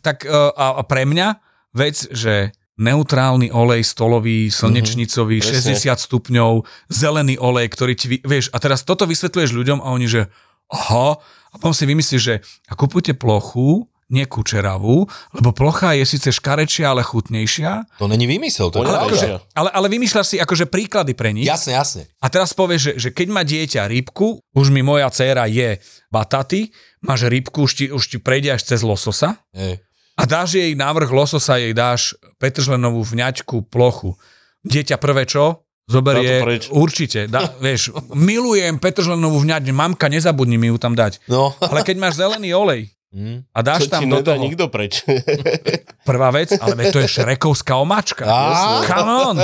[0.04, 1.40] tak uh, a a pre mňa
[1.72, 5.76] vec, že neutrálny olej stolový, slnečnicový, presne.
[5.76, 10.22] 60 stupňov, zelený olej, ktorý ti, vieš, a teraz toto vysvetľuješ ľuďom a oni, že
[10.72, 12.36] aha, a potom si vymyslíš, že
[12.72, 15.06] a kupujte plochu, nie kučeravú,
[15.38, 18.02] lebo plocha je síce škarečia, ale chutnejšia.
[18.02, 18.74] To není vymysel.
[18.74, 19.06] To je Ale.
[19.06, 21.46] Akože, ale, ale vymýšľaš si akože príklady pre nich.
[21.46, 22.02] Jasne, jasne.
[22.18, 25.78] A teraz povieš, že, že keď má dieťa rybku, už mi moja dcéra je
[26.10, 26.74] bataty,
[27.06, 29.78] máš rybku, už ti, už ti prejde až cez lososa Hej.
[30.20, 34.20] A dáš jej návrh lososa, jej dáš petržlenovú vňaťku plochu.
[34.68, 35.64] Dieťa prvé čo?
[35.90, 41.24] Zoberie, určite, dá, vieš, milujem petržlenovú vňať, mamka, nezabudni mi ju tam dať.
[41.26, 41.56] No.
[41.64, 43.42] Ale keď máš zelený olej Hm.
[43.58, 45.02] a dáš ti tam do toho nikto preč.
[46.10, 48.22] prvá vec, ale veď to je šrekovská omáčka.
[48.22, 48.86] Á.
[48.86, 49.38] Come on.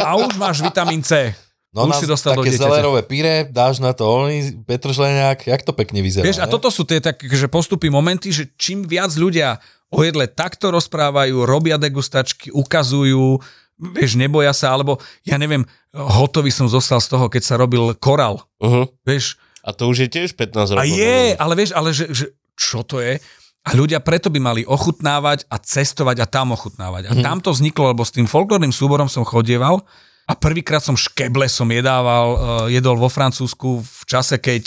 [0.00, 1.36] A už máš vitamín C.
[1.76, 2.66] No už si dostal do také dieťaťa.
[2.66, 6.26] zelerové píre, dáš na to oný petržleniak, jak to pekne vyzerá.
[6.26, 10.30] Vieš, a toto sú tie tak, že postupy, momenty, že čím viac ľudia o jedle
[10.30, 13.42] takto rozprávajú, robia degustačky, ukazujú,
[13.80, 18.46] vieš, neboja sa, alebo ja neviem, hotový som zostal z toho, keď sa robil korál,
[18.62, 18.86] uh-huh.
[19.02, 19.34] vieš,
[19.66, 20.82] A to už je tiež 15 rokov.
[20.82, 22.24] a je, ale vieš, ale že, že
[22.54, 23.18] čo to je?
[23.60, 27.12] A ľudia preto by mali ochutnávať a cestovať a tam ochutnávať.
[27.12, 29.84] A tam to vzniklo, lebo s tým folklórnym súborom som chodieval
[30.24, 32.38] a prvýkrát som škeble som jedával, uh,
[32.72, 34.64] jedol vo Francúzsku v čase, keď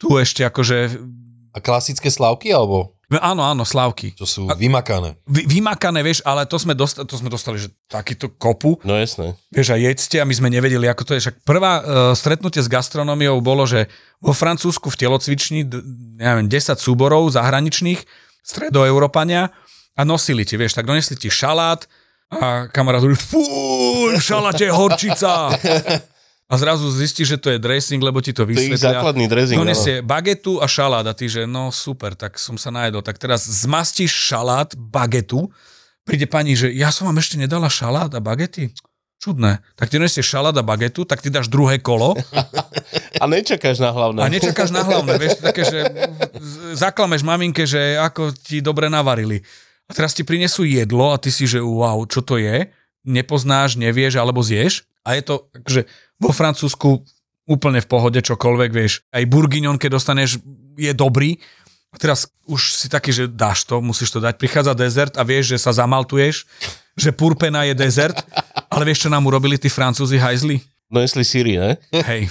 [0.00, 0.96] tu ešte akože
[1.52, 4.12] A klasické slavky, alebo No Áno, áno, Slavky.
[4.12, 5.14] čo sú vymakané?
[5.24, 9.38] Vy, vymakané, vieš, ale to sme, dostali, to sme dostali, že takýto kopu, No jasné.
[9.48, 11.22] vieš, a jedzte a my sme nevedeli, ako to je.
[11.22, 13.86] Však prvá uh, stretnutie s gastronómiou bolo, že
[14.18, 18.02] vo Francúzsku v telocvični, d- neviem, 10 súborov zahraničných,
[18.42, 19.54] stredoeurópania
[19.92, 21.86] a nosili ti, vieš, tak donesli ti šalát
[22.28, 23.38] a kamarát hovorí, fú,
[24.08, 25.54] v šaláte je horčica.
[26.46, 29.02] A zrazu zistíš, že to je dressing, lebo ti to To je ich vysvetlia.
[29.02, 29.58] základný dressing.
[29.58, 33.02] Donesie bagetu a šalát a ty, že no super, tak som sa najedol.
[33.02, 35.50] Tak teraz zmastíš šalát, bagetu,
[36.06, 38.70] príde pani, že ja som vám ešte nedala šalát a bagety?
[39.16, 39.58] Čudné.
[39.74, 42.14] Tak ty donesie šalát a bagetu, tak ty dáš druhé kolo
[43.22, 44.20] A nečakáš na hlavné.
[44.20, 45.16] a nečakáš na hlavné.
[45.16, 45.80] Vieš, také, že
[46.76, 49.40] zaklameš maminke, že ako ti dobre navarili.
[49.86, 52.68] A teraz ti prinesú jedlo a ty si, že wow, čo to je?
[53.02, 54.84] Nepoznáš, nevieš, alebo zješ.
[55.00, 55.80] A je to, že
[56.20, 57.04] vo Francúzsku
[57.46, 59.06] úplne v pohode čokoľvek, vieš.
[59.14, 60.42] Aj bourguignon, keď dostaneš,
[60.74, 61.38] je dobrý.
[61.94, 64.36] A teraz už si taký, že dáš to, musíš to dať.
[64.36, 66.44] Prichádza dezert a vieš, že sa zamaltuješ,
[66.98, 68.20] že purpena je dezert,
[68.68, 70.60] ale vieš, čo nám urobili tí francúzi hajzli?
[70.90, 71.80] Donesli Siri, ne?
[71.94, 72.30] Hej.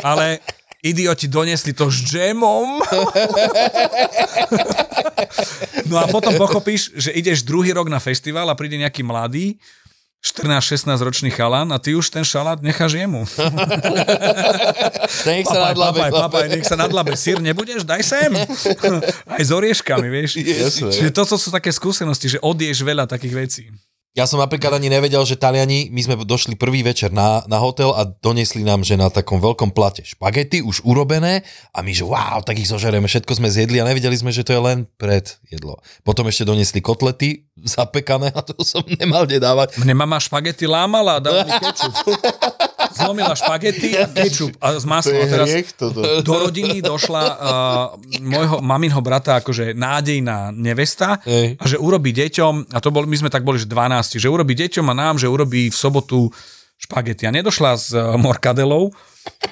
[0.00, 0.40] Ale
[0.82, 2.80] idioti donesli to s džemom.
[5.90, 9.58] No a potom pochopíš, že ideš druhý rok na festival a príde nejaký mladý,
[10.26, 13.22] 14-16 ročný chalan a ty už ten šalát necháš jemu.
[15.30, 17.14] Nech sa nadlabe, papaj, papaj, nech sa nadlabe.
[17.14, 17.86] Sír nebudeš?
[17.86, 18.34] Daj sem.
[19.38, 20.42] Aj s orieškami, vieš.
[20.42, 20.90] Jasné.
[20.90, 23.70] Čiže toto sú také skúsenosti, že odieš veľa takých vecí.
[24.16, 27.92] Ja som napríklad ani nevedel, že Taliani, my sme došli prvý večer na, na hotel
[27.92, 31.44] a donesli nám, že na takom veľkom plate špagety už urobené
[31.76, 34.56] a my, že wow, tak ich zožereme, všetko sme zjedli a nevedeli sme, že to
[34.56, 35.84] je len pred jedlo.
[36.00, 39.76] Potom ešte donesli kotlety zapekané a to som nemal kde dávať.
[39.84, 41.92] Mne mama špagety lámala a dala mi kečup.
[42.96, 45.24] Zlomila špagety a kečup a z To masla.
[45.28, 46.00] teraz toto.
[46.24, 47.36] do rodiny došla uh,
[48.24, 51.60] môjho maminho brata akože nádejná nevesta Hej.
[51.60, 54.54] a že urobí deťom, a to bol, my sme tak boli, že 12, že urobí
[54.54, 56.30] deťom a nám, že urobí v sobotu
[56.78, 57.26] špagety.
[57.26, 58.94] A nedošla s uh, morkadelou,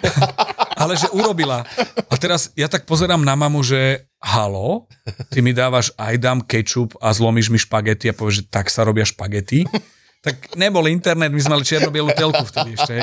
[0.83, 1.67] ale že urobila.
[2.07, 4.87] A teraz ja tak pozerám na mamu, že halo,
[5.35, 8.85] ty mi dávaš aj dám kečup a zlomíš mi špagety a povieš, že tak sa
[8.85, 9.67] robia špagety.
[10.25, 12.97] Tak nebol internet, my sme mali čierno-bielú telku vtedy ešte.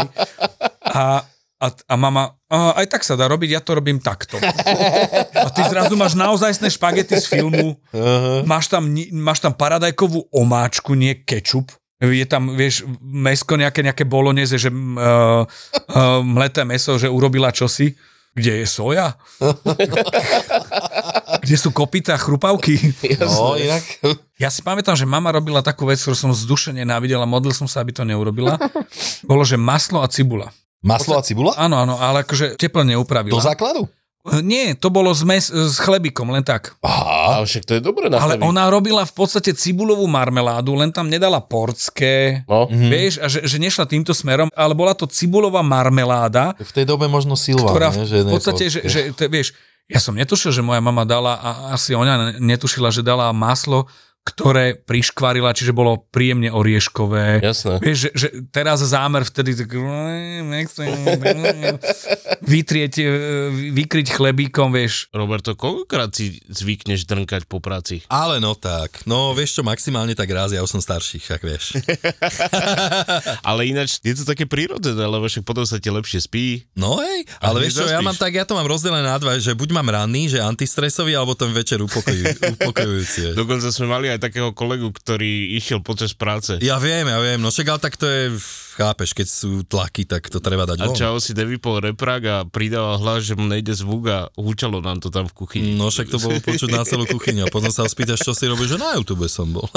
[0.82, 1.22] A,
[1.62, 4.42] a, a mama, a, aj tak sa dá robiť, ja to robím takto.
[5.38, 7.78] A ty zrazu máš naozajstné špagety z filmu,
[8.50, 11.70] máš tam, máš tam paradajkovú omáčku, nie kečup.
[12.02, 17.94] Je tam, vieš, mesko nejaké, nejaké bolognese, že uh, uh, mleté meso, že urobila čosi.
[18.32, 19.20] Kde je soja?
[21.44, 22.80] Kde sú kopytá chrupavky?
[23.20, 23.84] No, inak.
[24.40, 27.84] Ja si pamätám, že mama robila takú vec, ktorú som zdušene návidela, modlil som sa,
[27.84, 28.56] aby to neurobila.
[29.28, 30.48] Bolo, že maslo a cibula.
[30.82, 31.54] Maslo a cibula?
[31.56, 33.34] Áno, áno, ale akože teplne upravila.
[33.34, 33.86] Do základu?
[34.46, 36.78] Nie, to bolo s, mes, s chlebikom, len tak.
[36.86, 37.42] Aha.
[37.42, 38.46] Ale však to je dobré na Ale chlebík.
[38.46, 42.70] ona robila v podstate cibulovú marmeládu, len tam nedala portské, No.
[42.70, 42.86] mm.
[42.86, 47.10] vieš, a že, že nešla týmto smerom, ale bola to cibulová marmeláda, V tej dobe
[47.10, 47.98] možno Silva, ktorá ne?
[47.98, 49.58] v, Že v podstate, že, že to, vieš,
[49.90, 53.90] ja som netušil, že moja mama dala, a asi ona netušila, že dala maslo,
[54.22, 57.42] ktoré priškvarila, čiže bolo príjemne orieškové.
[57.42, 57.82] Jasné.
[57.82, 59.74] Vieš, že, že teraz zámer vtedy tak
[62.46, 63.06] vytrieť, e,
[63.74, 65.10] vykryť chlebíkom, vieš.
[65.10, 68.06] Roberto, koľkokrát si zvykneš drnkať po práci?
[68.14, 71.82] Ale no tak, no vieš čo, maximálne tak raz, ja už som starší, však vieš.
[73.50, 76.70] Ale ináč je to také prírodzené, lebo však potom sa ti lepšie spí.
[76.78, 79.58] No hej, ale vieš čo, ja mám tak, ja to mám rozdelené na dva, že
[79.58, 83.34] buď mám ranný, že antistresový, alebo ten večer upokojuj, upokojujúci.
[83.34, 86.60] Dokonca sme mali aj takého kolegu, ktorý išiel počas práce.
[86.60, 88.36] Ja viem, ja viem, no však ale tak to je,
[88.76, 90.96] chápeš, keď sú tlaky, tak to treba dať A von.
[90.96, 95.08] čau si nevypol reprák a pridával hlas, že mu nejde zvuk a húčalo nám to
[95.08, 95.76] tam v kuchyni.
[95.76, 98.76] No však to bolo počuť na celú kuchyňu a potom sa spýtaš, čo si robíš,
[98.76, 99.68] že na YouTube som bol.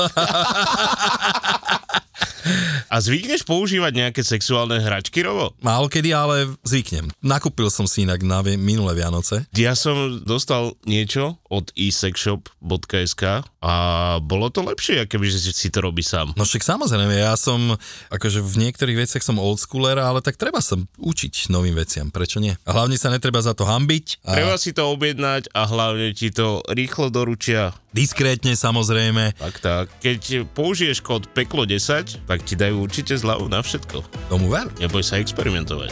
[2.89, 5.57] A zvykneš používať nejaké sexuálne hračky, Robo?
[5.59, 7.09] Málo kedy, ale zvyknem.
[7.21, 9.49] Nakúpil som si inak na minulé Vianoce.
[9.57, 13.23] Ja som dostal niečo od esexshop.sk
[13.65, 13.75] a
[14.21, 16.37] bolo to lepšie, keby že si to robí sám.
[16.37, 17.79] No však samozrejme, ja som,
[18.13, 22.53] akože v niektorých veciach som oldschooler, ale tak treba sa učiť novým veciam, prečo nie?
[22.69, 24.21] A hlavne sa netreba za to hambiť.
[24.29, 27.73] A Treba si to objednať a hlavne ti to rýchlo doručia.
[27.95, 29.87] diskrétne samozrejme, Tak, tak.
[30.03, 34.29] Keď použiješ kód PEKLO10, tak ti dajú určite zľavu na všetko.
[34.31, 34.69] tomu ver.
[34.79, 35.91] Neboj sa experimentovať.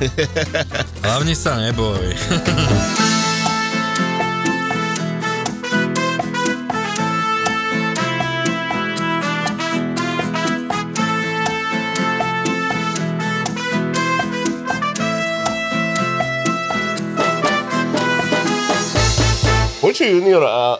[1.04, 2.04] Hlavne sa neboj.
[19.80, 20.78] Počuj, Junior, a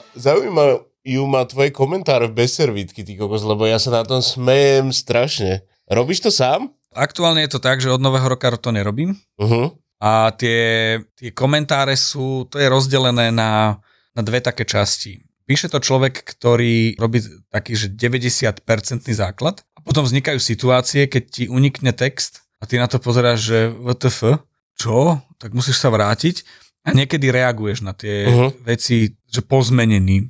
[1.01, 5.65] zaujímajú ma tvoje komentáre v bezservítky, ty kokos, lebo ja sa na tom smejem strašne.
[5.89, 6.69] Robíš to sám?
[6.93, 9.73] Aktuálne je to tak, že od nového roka to nerobím Uh-huh.
[9.99, 13.79] a tie, tie komentáre sú, to je rozdelené na,
[14.13, 15.23] na dve také časti.
[15.47, 18.63] Píše to človek, ktorý robí taký, že 90%
[19.09, 23.59] základ a potom vznikajú situácie, keď ti unikne text a ty na to pozeráš, že
[23.73, 24.45] WTF,
[24.77, 25.19] čo?
[25.39, 26.45] Tak musíš sa vrátiť
[26.85, 28.49] a niekedy reaguješ na tie Mhm.
[28.63, 30.29] veci, že pozmenený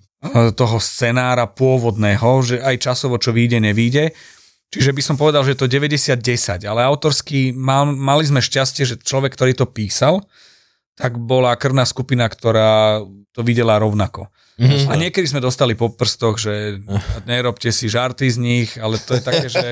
[0.52, 4.12] toho scenára pôvodného, že aj časovo, čo vyjde, nevyjde.
[4.70, 9.34] Čiže by som povedal, že to 90-10, ale autorský mal, mali sme šťastie, že človek,
[9.34, 10.22] ktorý to písal,
[10.94, 13.02] tak bola krvná skupina, ktorá
[13.32, 14.28] to videla rovnako.
[14.60, 16.84] A niekedy sme dostali po prstoch, že
[17.30, 19.64] nerobte si žarty z nich, ale to je také, že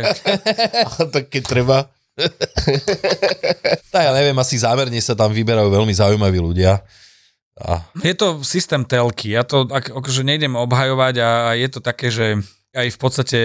[1.15, 1.79] tak keď treba.
[3.89, 6.83] Tak ja neviem, asi zámerne sa tam vyberajú veľmi zaujímaví ľudia.
[7.59, 9.35] A je to systém telky.
[9.35, 12.39] Ja to ak, akože nejdem obhajovať a, a je to také, že
[12.75, 13.39] aj v podstate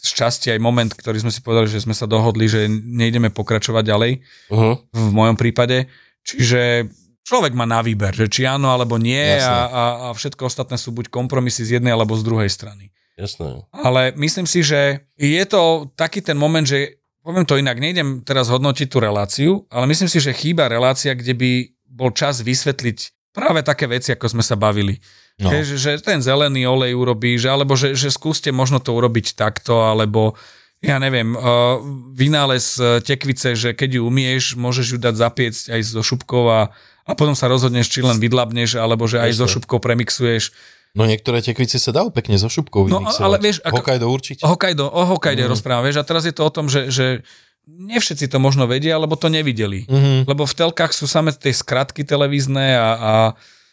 [0.00, 3.84] z časti aj moment, ktorý sme si povedali, že sme sa dohodli, že nejdeme pokračovať
[3.84, 4.12] ďalej
[4.50, 4.80] Uh-huh.
[4.90, 5.92] v mojom prípade.
[6.24, 6.88] Čiže
[7.22, 9.44] človek má na výber, že či áno alebo nie Jasné.
[9.46, 12.90] a, a, a všetko ostatné sú buď kompromisy z jednej alebo z druhej strany.
[13.20, 13.68] Jasné.
[13.76, 18.48] Ale myslím si, že je to taký ten moment, že poviem to inak, nejdem teraz
[18.48, 21.50] hodnotiť tú reláciu, ale myslím si, že chýba relácia, kde by
[21.84, 24.98] bol čas vysvetliť práve také veci, ako sme sa bavili.
[25.36, 25.48] No.
[25.48, 30.36] Že, že ten zelený olej urobíš, alebo že, že skúste možno to urobiť takto, alebo
[30.78, 31.76] ja neviem, uh,
[32.10, 36.60] vynález uh, tekvice, že keď ju umieš, môžeš ju dať zapiecť aj zo šupkov a,
[37.04, 39.48] a potom sa rozhodneš, či len vydlabneš, alebo že aj Jasné.
[39.50, 40.52] šupkou premixuješ.
[40.90, 44.42] No niektoré tekvice sa dajú pekne so šupkou No, ale vieš, ako- Hokkaido určite.
[44.42, 45.46] Hokkaido, o Hokkaido Mhm.
[45.46, 45.54] mm.
[45.54, 47.06] rozprávam, vieš, a teraz je to o tom, že, že
[47.68, 49.84] nie všetci to možno vedia, alebo to nevideli.
[49.86, 50.24] Mhm.
[50.26, 53.12] Lebo v telkách sú same tie skratky televízne a, a,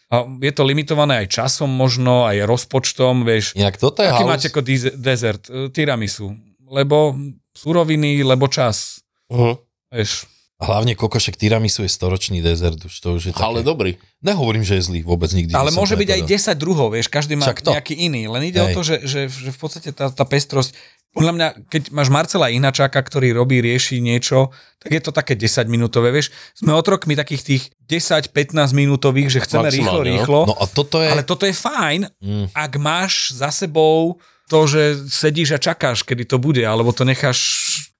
[0.08, 3.52] a je to limitované aj časom možno, aj rozpočtom, vieš.
[3.54, 4.30] Inak toto je Aký halus.
[4.30, 5.48] máte ako diz- desert?
[5.48, 6.32] E, Tiramisu.
[6.68, 7.16] Lebo
[7.52, 9.00] suroviny, lebo čas.
[9.32, 9.56] Uh-huh.
[9.90, 10.28] Vieš.
[10.58, 13.46] Hlavne kokošek tiramisu je storočný dezert, už to už je také.
[13.46, 13.94] Ale dobrý.
[14.26, 15.54] Nehovorím, že je zlý, vôbec nikdy.
[15.54, 16.58] Ale môže byť aj povedal.
[16.58, 18.26] 10 druhov, vieš, každý má nejaký iný.
[18.26, 18.66] Len ide Hej.
[18.66, 20.74] o to, že, že, že v podstate tá, tá pestrosť,
[21.14, 25.70] podľa mňa, keď máš Marcela Inačáka, ktorý robí, rieši niečo, tak je to také 10
[25.70, 26.34] minútové, vieš.
[26.52, 30.14] Sme otrokmi takých tých 10-15 minútových, že chceme rýchlo, Maximálne, no.
[30.14, 30.40] rýchlo.
[30.52, 31.08] No a toto je...
[31.08, 32.46] Ale toto je fajn, Mm.
[32.50, 34.18] ak máš za sebou
[34.50, 37.40] to, že sedíš a čakáš, kedy to bude, alebo to necháš,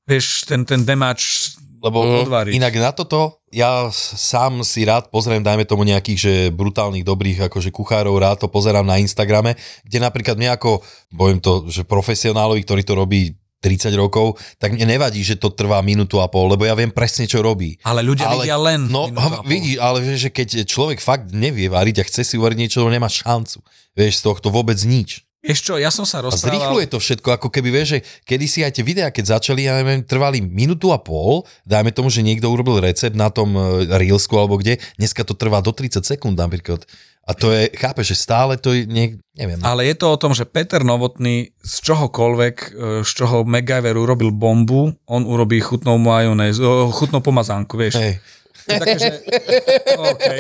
[0.05, 2.52] vieš, ten, ten demáč Lebo odváriť.
[2.58, 7.72] inak na toto ja sám si rád pozriem, dajme tomu nejakých, že brutálnych, dobrých akože
[7.72, 9.56] kuchárov, rád to pozerám na Instagrame,
[9.88, 10.84] kde napríklad mne ako,
[11.16, 15.82] poviem to, že profesionálovi, ktorý to robí 30 rokov, tak mne nevadí, že to trvá
[15.82, 17.74] minútu a pol, lebo ja viem presne, čo robí.
[17.82, 19.10] Ale ľudia vidia len No,
[19.42, 23.10] vidíš, ale vieš, že keď človek fakt nevie variť a chce si uvariť niečo, nemá
[23.10, 23.58] šancu.
[23.98, 25.26] Vieš, z tohto vôbec nič.
[25.38, 26.51] Vieš čo, ja som sa A rozprával...
[26.51, 30.03] zrýchluje to všetko, ako keby vieš, že kedysi aj tie videá, keď začali, ja neviem,
[30.03, 34.59] trvali minútu a pol, dajme tomu, že niekto urobil recept na tom e, Reelsku alebo
[34.59, 36.83] kde, dneska to trvá do 30 sekúnd napríklad.
[37.29, 39.61] A to je, chápeš, že stále to je, nie, neviem.
[39.61, 42.68] Ale je to o tom, že Peter Novotný z čohokoľvek, e,
[43.05, 48.01] z čoho MacGyver urobil bombu, on urobí chutnou majonézu, o, chutnou pomazánku, vieš.
[48.01, 48.18] Hej.
[48.68, 49.09] To je také, že...
[49.88, 50.38] Okay.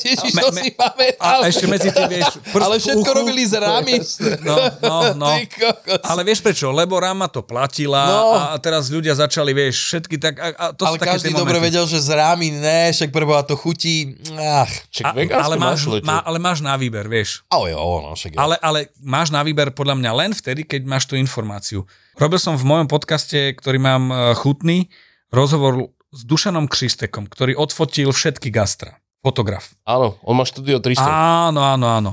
[0.00, 1.44] Ježiš, to me- si pamätal.
[1.44, 3.18] A ešte medzi tým, vieš, prst Ale všetko uchu.
[3.20, 3.94] robili z rámy.
[4.40, 5.28] No, no, no.
[6.10, 6.72] Ale vieš prečo?
[6.72, 8.20] Lebo Rama to platila No.
[8.32, 10.34] a teraz ľudia začali, vieš, všetky tak...
[10.40, 13.54] A, a to ale sú každý dobre vedel, že z rámy ne, však preboha to
[13.54, 14.16] chutí.
[14.32, 14.72] Ach.
[15.02, 17.44] A, ale, máš, má, ale máš na výber, vieš.
[17.46, 18.32] Ale jo, no, však.
[18.34, 21.84] Ale, ale máš na výber podľa mňa len vtedy, keď máš tú informáciu.
[22.16, 24.88] Robil som v mojom podcaste, ktorý mám e, chutný,
[25.28, 29.00] rozhovor s Dušanom Křistekom, ktorý odfotil všetky gastra.
[29.24, 29.72] Fotograf.
[29.88, 31.00] Áno, on má štúdio 300.
[31.02, 32.12] Áno, áno, áno.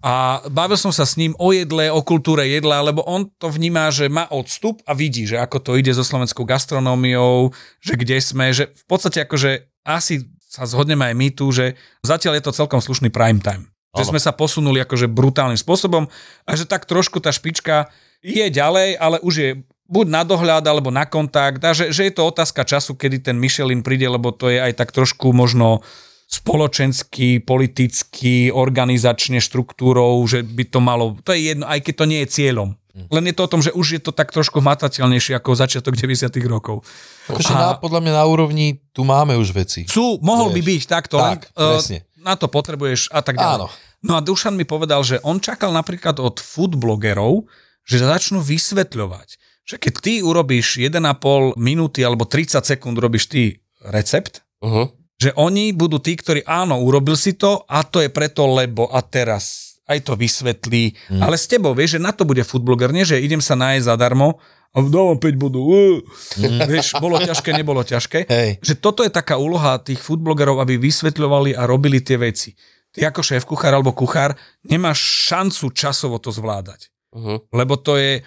[0.00, 3.92] A bavil som sa s ním o jedle, o kultúre jedla, lebo on to vníma,
[3.92, 7.52] že má odstup a vidí, že ako to ide so slovenskou gastronómiou,
[7.84, 12.40] že kde sme, že v podstate akože asi sa zhodneme aj my tu, že zatiaľ
[12.40, 13.68] je to celkom slušný prime time.
[13.92, 16.08] Že sme sa posunuli akože brutálnym spôsobom
[16.46, 17.90] a že tak trošku tá špička
[18.24, 19.50] je ďalej, ale už je
[19.90, 23.36] buď na dohľad alebo na kontakt a že, že je to otázka času, kedy ten
[23.36, 25.82] Michelin príde, lebo to je aj tak trošku možno
[26.30, 32.20] spoločensky, politicky, organizačne štruktúrou, že by to malo, to je jedno, aj keď to nie
[32.22, 32.78] je cieľom.
[32.90, 36.26] Len je to o tom, že už je to tak trošku hmatateľnejšie ako začiatok 90
[36.46, 36.82] rokov.
[37.26, 39.86] Akože A- na, podľa mňa na úrovni tu máme už veci.
[39.86, 40.68] Sú, mohol by Vieš.
[40.68, 41.98] byť takto, Tak, len presne.
[42.18, 43.56] na to potrebuješ a tak ďalej.
[43.62, 43.66] Áno.
[44.00, 47.46] No a Dušan mi povedal, že on čakal napríklad od food blogerov,
[47.86, 49.28] že začnú vysvetľovať,
[49.64, 53.42] že keď ty urobíš 1,5 minúty alebo 30 sekúnd robíš ty
[53.86, 54.92] recept, Uh-huh.
[55.16, 59.00] že oni budú tí, ktorí áno, urobil si to a to je preto, lebo a
[59.00, 60.92] teraz aj to vysvetlí.
[61.08, 61.24] Mm.
[61.24, 64.36] Ale s tebou, vieš, že na to bude foodbloger, nie, že idem sa nájsť zadarmo
[64.70, 65.64] a dávam 5 bodov.
[65.64, 66.68] Mm.
[66.76, 68.28] Vieš, bolo ťažké, nebolo ťažké.
[68.28, 68.60] Hej.
[68.60, 72.52] Že toto je taká úloha tých foodblogerov, aby vysvetľovali a robili tie veci.
[72.92, 74.36] Ty ako šéf kuchár alebo kuchár
[74.68, 75.00] nemáš
[75.32, 76.92] šancu časovo to zvládať.
[77.16, 77.42] Uh-huh.
[77.48, 78.20] Lebo to je,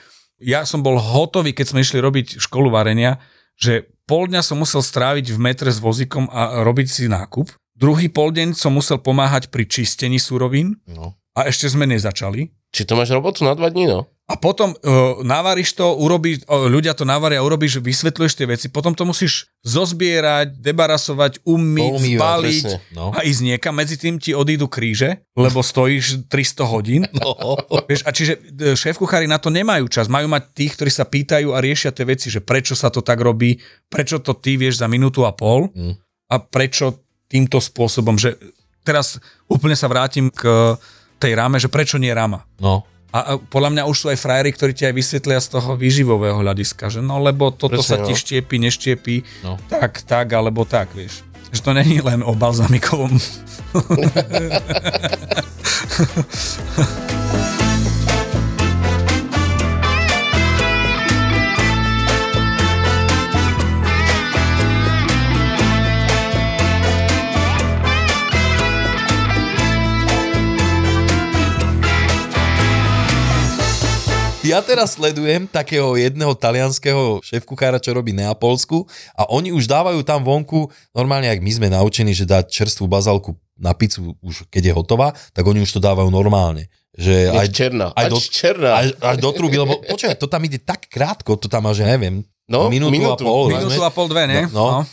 [0.44, 3.18] ja som bol hotový, keď sme išli robiť školu varenia,
[3.58, 7.50] že pol dňa som musel stráviť v metre s vozíkom a robiť si nákup.
[7.74, 11.18] Druhý pol deň som musel pomáhať pri čistení surovín No.
[11.34, 12.54] a ešte sme nezačali.
[12.70, 14.06] Či to máš robotu na dva dní, no?
[14.24, 18.96] A potom uh, navaríš to, urobí, uh, ľudia to navaria, urobíš, vysvetľuješ tie veci, potom
[18.96, 22.78] to musíš zozbierať, debarasovať, umyť, Poumývať, spáliť presne.
[22.96, 23.12] No.
[23.12, 23.76] a ísť niekam.
[23.76, 27.04] Medzi tým ti odídu kríže, lebo stojíš 300 hodín.
[27.12, 27.36] No.
[27.92, 30.08] Vieš, a čiže e, šéf kuchári na to nemajú čas.
[30.08, 33.20] Majú mať tých, ktorí sa pýtajú a riešia tie veci, že prečo sa to tak
[33.20, 33.60] robí,
[33.92, 36.00] prečo to ty vieš za minútu a pol Mm.
[36.32, 38.40] a prečo týmto spôsobom, že
[38.88, 39.20] teraz
[39.52, 40.76] úplne sa vrátim k
[41.20, 42.48] tej ráme, že prečo nie rama.
[42.64, 42.88] no.
[43.14, 46.42] A a podľa mňa už sú aj frajery, ktorí ti aj vysvetlia z toho výživového
[46.42, 48.10] hľadiska, že no lebo toto Presne, sa no.
[48.10, 49.62] ti štiepi, neštiepi, No.
[49.70, 51.22] tak, tak, alebo tak, vieš.
[51.54, 53.14] Že to není len o balzamikovom.
[74.44, 78.84] Ja teraz sledujem takého jedného talianského šéf-kuchára, čo robí Neapolsku
[79.16, 83.40] a oni už dávajú tam vonku, normálne, ak my sme naučení, že dať čerstvú bazálku
[83.56, 86.68] na pizzu už keď je hotová, tak oni už to dávajú normálne.
[86.94, 87.86] Že Aj aj, černá.
[87.96, 88.70] aj do, černá.
[88.84, 91.88] aj, až do truby, lebo počkaj, to tam ide tak krátko, to tam má, že
[91.88, 93.24] neviem, No, minútu, minútu.
[93.24, 93.46] a pol.
[93.48, 94.44] Minútu a pol, dve, nie?
[94.52, 94.92] No, no.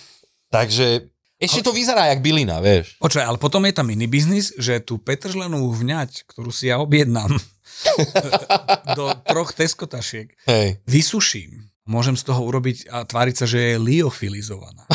[0.55, 1.11] Takže
[1.43, 2.95] ešte to vyzerá jak bylina, vieš.
[3.03, 7.35] Počkaj, ale potom je tam iný biznis, že tú petržlenú vňať, ktorú si ja objednám
[8.99, 10.81] do troch teskotašiek, Hej.
[10.87, 11.71] vysuším.
[11.91, 14.87] Môžem z toho urobiť a tváriť sa, že je liofilizovaná.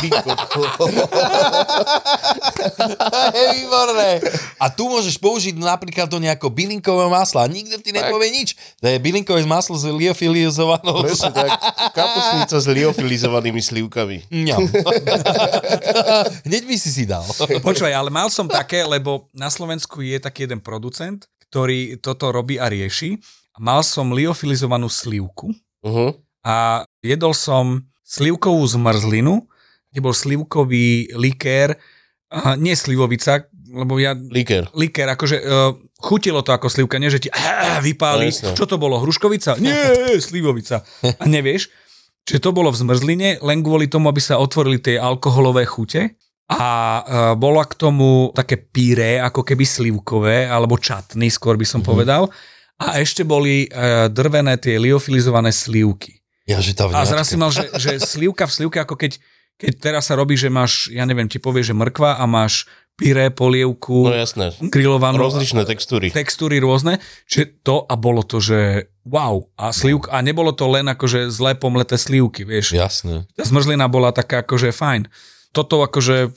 [3.36, 4.24] Hej, výborné.
[4.56, 8.56] A tu môžeš použiť napríklad do nejakého bylinkového masla a nikto ti nepovie nič.
[8.80, 11.04] To je bylinkové maslo s liofilizovanou.
[11.04, 11.60] Presne tak.
[11.92, 14.32] Kapusnica s liofilizovanými slivkami.
[14.32, 14.64] Mňam.
[16.48, 17.28] Hneď by si si dal.
[17.60, 22.58] Počúvaj, ale mal som také, lebo na Slovensku je taký jeden producent, ktorý toto robí
[22.58, 23.18] a rieši.
[23.62, 25.54] Mal som liofilizovanú slivku
[25.86, 26.18] Uh-huh.
[26.42, 29.46] a jedol som slivkovú zmrzlinu,
[29.94, 31.78] kde bol slivkový likér,
[32.26, 34.66] a nie slivovica, lebo ja Liker.
[34.74, 38.34] likér, akože uh, chutilo to ako slivka, nie že ti uh, vypáli.
[38.42, 38.58] No.
[38.58, 39.62] Čo to bolo, hruškovica?
[39.62, 40.82] Nie, slivovica.
[41.06, 41.70] A nevieš,
[42.26, 46.18] že to bolo v zmrzline, len kvôli tomu, aby sa otvorili tie alkoholové chute.
[46.46, 47.02] A uh,
[47.34, 51.90] bola k tomu také píré, ako keby slivkové, alebo čatny, skôr by som mm-hmm.
[51.90, 52.22] povedal.
[52.78, 56.22] A ešte boli uh, drvené tie liofilizované slivky.
[56.46, 57.10] Ja, že tá A vňačka.
[57.10, 59.18] zraz si mal, že, že slivka v slivke, ako keď,
[59.58, 63.28] keď teraz sa robí, že máš, ja neviem, ti povie, že mrkva a máš pyré,
[63.28, 64.54] polievku, No jasné.
[64.72, 65.20] grillovanú.
[65.20, 66.08] Rozličné textúry.
[66.14, 69.44] Textúry rôzne, že to a bolo to, že wow.
[69.58, 72.72] A, slivk, a nebolo to len akože zlé pomleté slivky, vieš.
[72.72, 73.28] Jasné.
[73.36, 75.10] Tá zmrzlina bola taká akože fajn.
[75.56, 76.36] Toto akože,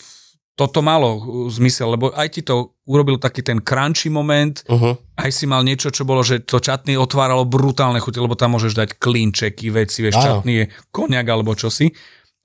[0.56, 1.20] toto malo
[1.52, 4.96] zmysel, lebo aj ti to urobil taký ten crunchy moment, Uh-huh.
[5.20, 8.72] aj si mal niečo, čo bolo, že to čatný otváralo brutálne chute, lebo tam môžeš
[8.80, 10.40] dať klinčeky, veci, vieš, Áno.
[10.40, 10.66] čatný je
[10.96, 11.92] koniak alebo čosi.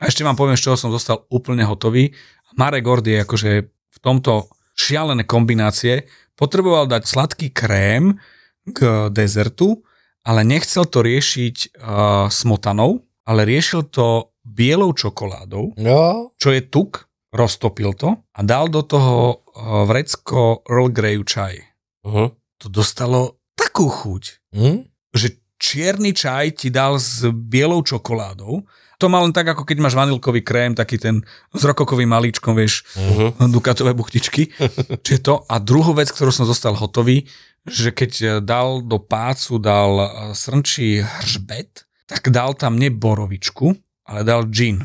[0.02, 2.10] A ešte vám poviem, z čoho som zostal úplne hotový.
[2.58, 6.10] Marek Gord je akože v tomto šialené kombinácie.
[6.34, 8.18] Potreboval dať sladký krém
[8.66, 9.86] k dezertu,
[10.26, 16.30] ale nechcel to riešiť uh, smotanou, ale riešil to bielou čokoládou, Jo.
[16.36, 21.58] čo je tuk, roztopil to a dal do toho uh, vrecko Earl Grey čaj
[22.04, 22.28] Uh-huh.
[22.60, 24.84] to dostalo takú chuť, Hm?
[25.10, 28.60] že čierny čaj ti dal s bielou čokoládou.
[29.00, 32.84] To má len tak, ako keď máš vanilkový krém, taký ten s rokokovým malíčkom, vieš,
[32.94, 33.32] Uh-huh.
[33.48, 34.52] dukatové buchtičky.
[35.04, 35.34] Čiže to.
[35.48, 37.24] A druhú vec, ktorú som zostal hotový,
[37.64, 43.72] že keď eh, dal do pácu, dal eh, srnčí hržbet, tak dal tam nie borovičku,
[44.08, 44.80] ale dal gin.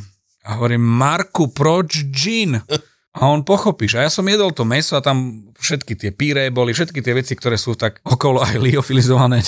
[0.47, 2.57] A hovorím, Marku, proč gin?
[3.09, 3.99] A on pochopíš.
[3.99, 7.33] A ja som jedol to meso a tam všetky tie píré boli, všetky tie veci,
[7.35, 9.43] ktoré sú tak okolo aj liofilizované.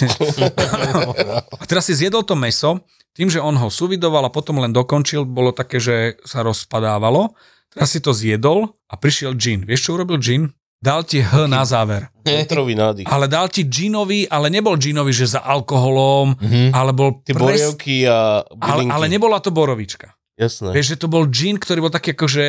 [1.61, 2.83] a teraz si zjedol to meso,
[3.15, 7.35] tým, že on ho suvidoval a potom len dokončil, bolo také, že sa rozpadávalo.
[7.71, 9.63] Teraz si to zjedol a prišiel gin.
[9.63, 10.51] Vieš, čo urobil gin?
[10.81, 12.09] Dal ti H na záver.
[12.25, 13.05] Vetrový nádych.
[13.05, 16.33] Ale dal ti ginový, ale nebol ginový, že za alkoholom,
[16.73, 17.69] ale bol Tie pres...
[18.09, 18.89] a ale, bylinky.
[18.89, 20.17] ale nebola to borovička.
[20.41, 20.73] Jasné.
[20.73, 22.45] Vieš, že to bol gin, ktorý bol taký akože,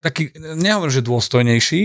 [0.00, 1.82] taký, nehovorím, že dôstojnejší,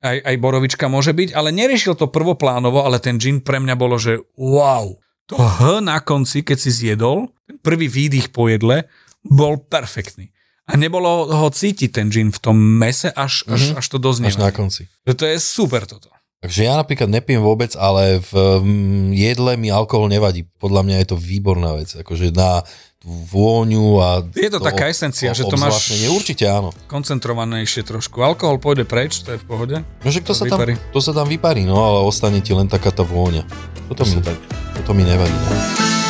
[0.00, 4.00] aj, aj borovička môže byť, ale neriešil to prvoplánovo, ale ten gin pre mňa bolo,
[4.00, 4.96] že wow.
[5.28, 8.88] To H na konci, keď si zjedol, ten prvý výdych po jedle,
[9.20, 10.32] bol perfektný.
[10.68, 14.28] A nebolo ho cítiť ten gin v tom mese, až, až, až to doznie.
[14.28, 14.84] Až na konci.
[15.08, 16.12] Že to je super toto.
[16.38, 18.32] Takže ja napríklad nepijem vôbec, ale v
[19.10, 20.46] jedle mi alkohol nevadí.
[20.62, 21.98] Podľa mňa je to výborná vec.
[21.98, 22.62] Akože na
[23.02, 24.22] vôňu a...
[24.38, 25.98] Je to taká esencia, že to máš-.
[26.06, 26.70] Určite áno.
[26.86, 28.22] Koncentrovanejšie trošku.
[28.22, 29.76] Alkohol pôjde preč, to je v pohode.
[29.82, 30.74] No že to, To sa tam, vyparí.
[30.94, 33.42] to sa tam vyparí, no ale ostane ti len taká tá vôňa.
[33.90, 34.38] Toto mi, tak.
[34.78, 35.34] toto mi nevadí.
[35.34, 36.07] No.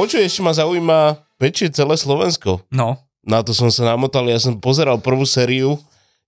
[0.00, 2.64] Počuj, ešte ma zaujíma, pečie celé Slovensko.
[2.72, 5.76] No, Na to som sa namotal, ja som pozeral prvú sériu,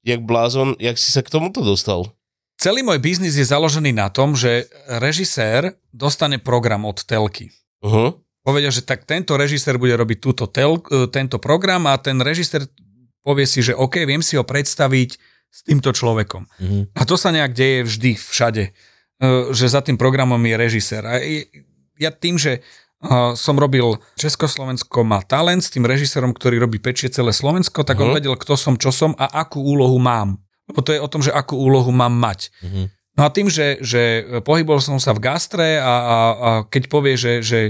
[0.04, 2.12] jak blázon, jak si sa k tomuto dostal.
[2.60, 4.68] celý môj biznis je založený na tom, že
[5.00, 7.48] režisér dostane program od telky.
[7.80, 8.12] Uh-huh.
[8.44, 12.68] Povedia, že tak tento režisér bude robiť túto tel, e, tento program a ten režisér
[13.24, 15.10] povie si, že OK, viem si ho predstaviť
[15.48, 16.44] s týmto človekom.
[16.60, 16.80] Mhm.
[16.92, 18.70] A to sa nejak deje vždy, všade, e,
[19.56, 21.02] že za tým programom je režisér.
[21.08, 21.24] A
[21.98, 22.60] ja tým, že
[23.34, 28.14] som robil Československo má talent s tým režisérom, ktorý robí pečie celé Slovensko, tak on
[28.14, 28.16] Mhm.
[28.16, 30.38] vedel, kto som, čo som a akú úlohu mám.
[30.70, 32.54] Lebo to je o tom, že akú úlohu mám mať.
[32.62, 32.82] Mhm.
[33.12, 34.02] No a tým, že, že
[34.40, 37.60] pohybol som sa v gastre a, a, a keď povie, že, že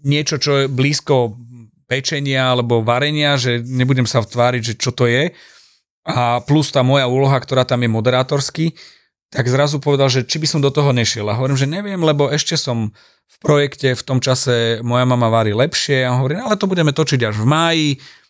[0.00, 1.36] niečo, čo je blízko
[1.84, 5.36] pečenia alebo varenia, že nebudem sa tváriť, že čo to je,
[6.04, 8.66] a plus tá moja úloha, ktorá tam je moderátorský,
[9.34, 11.26] tak zrazu povedal, že či by som do toho nešiel.
[11.26, 12.94] A hovorím, že neviem, lebo ešte som
[13.26, 17.26] v projekte, v tom čase moja mama varí lepšie a hovorím, ale to budeme točiť
[17.26, 17.88] až v máji,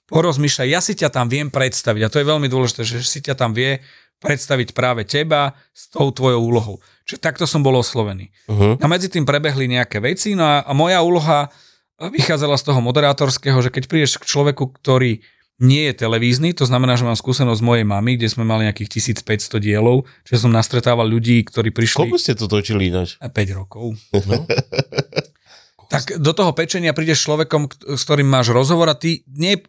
[0.08, 3.36] porozmýšľaj, ja si ťa tam viem predstaviť a to je veľmi dôležité, že si ťa
[3.36, 3.84] tam vie
[4.24, 6.76] predstaviť práve teba s tou tvojou úlohou.
[7.04, 8.32] Čiže takto som bol oslovený.
[8.48, 8.80] Uh-huh.
[8.80, 11.52] A medzi tým prebehli nejaké veci, no a, a moja úloha
[12.00, 15.20] vychádzala z toho moderátorského, že keď prídeš k človeku, ktorý
[15.62, 19.22] nie je televízny, to znamená, že mám skúsenosť z mojej mamy, kde sme mali nejakých
[19.22, 22.10] 1500 dielov, že som nastretával ľudí, ktorí prišli...
[22.10, 23.14] Koľko ste to točili ináč?
[23.22, 23.94] 5 rokov.
[24.26, 24.42] No.
[25.94, 29.62] tak do toho pečenia prídeš človekom, s ktorým máš rozhovor a ty nie,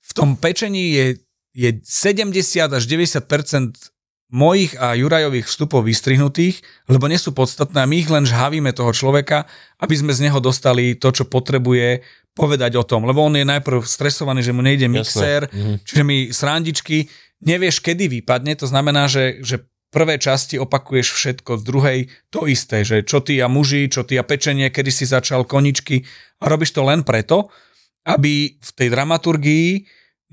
[0.00, 1.06] v tom pečení je,
[1.52, 3.92] je 70 až 90%
[4.32, 6.58] mojich a Jurajových vstupov vystrihnutých,
[6.90, 9.46] lebo nie sú podstatné a my ich len žhavíme toho človeka,
[9.78, 12.02] aby sme z neho dostali to, čo potrebuje
[12.36, 15.48] povedať o tom, lebo on je najprv stresovaný, že mu nejde mixér,
[15.88, 17.08] čiže mi srandičky,
[17.40, 22.84] nevieš, kedy vypadne, to znamená, že, že prvé časti opakuješ všetko, z druhej to isté,
[22.84, 26.04] že čo ty a muži, čo ty a pečenie, kedy si začal koničky
[26.44, 27.48] a robíš to len preto,
[28.04, 29.68] aby v tej dramaturgii,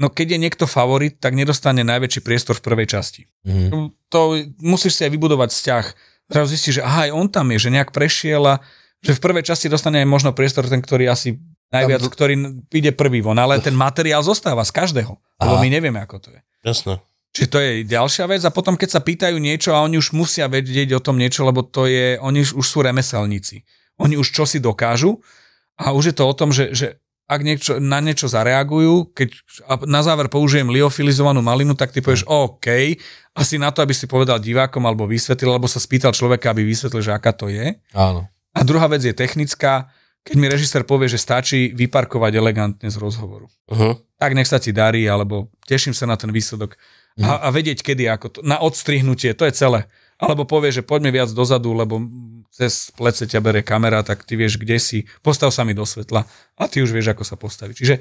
[0.04, 3.24] no keď je niekto favorit, tak nedostane najväčší priestor v prvej časti.
[3.48, 4.12] Mhm.
[4.12, 5.86] To musíš si aj vybudovať vzťah.
[6.28, 8.56] Zrazu zistíš, že aha, aj on tam je, že nejak prešiel a
[9.04, 11.36] že v prvej časti dostane aj možno priestor ten, ktorý asi
[11.74, 16.22] najviac, ktorý ide prvý von, ale ten materiál zostáva z každého, lebo my nevieme, ako
[16.22, 16.40] to je.
[16.64, 17.02] Jasné.
[17.34, 20.46] Čiže to je ďalšia vec a potom keď sa pýtajú niečo a oni už musia
[20.46, 23.66] vedieť o tom niečo, lebo to je, oni už, už sú remeselníci.
[23.98, 25.18] Oni už čo si dokážu
[25.82, 29.34] a už je to o tom, že, že ak niečo, na niečo zareagujú, keď
[29.90, 32.70] na záver použijem liofilizovanú malinu, tak ty povieš OK,
[33.34, 37.02] asi na to, aby si povedal divákom alebo vysvetlil, alebo sa spýtal človeka, aby vysvetlil,
[37.02, 37.82] že aká to je.
[37.98, 38.30] Áno.
[38.54, 39.90] A druhá vec je technická,
[40.24, 43.96] keď mi režisér povie, že stačí vyparkovať elegantne z rozhovoru Uh-huh.
[44.20, 46.76] tak nech sa ti darí, alebo teším sa na ten výsledok.
[47.22, 49.86] A, a vedieť, kedy, ako to, na odstrihnutie, to je celé.
[50.20, 52.02] Alebo povie, že poďme viac dozadu, lebo
[52.54, 56.26] cez plece ťa bere kamera, tak ty vieš, kde si, postav sa mi do svetla
[56.58, 57.76] a ty už vieš, ako sa postaviť.
[57.76, 57.96] Čiže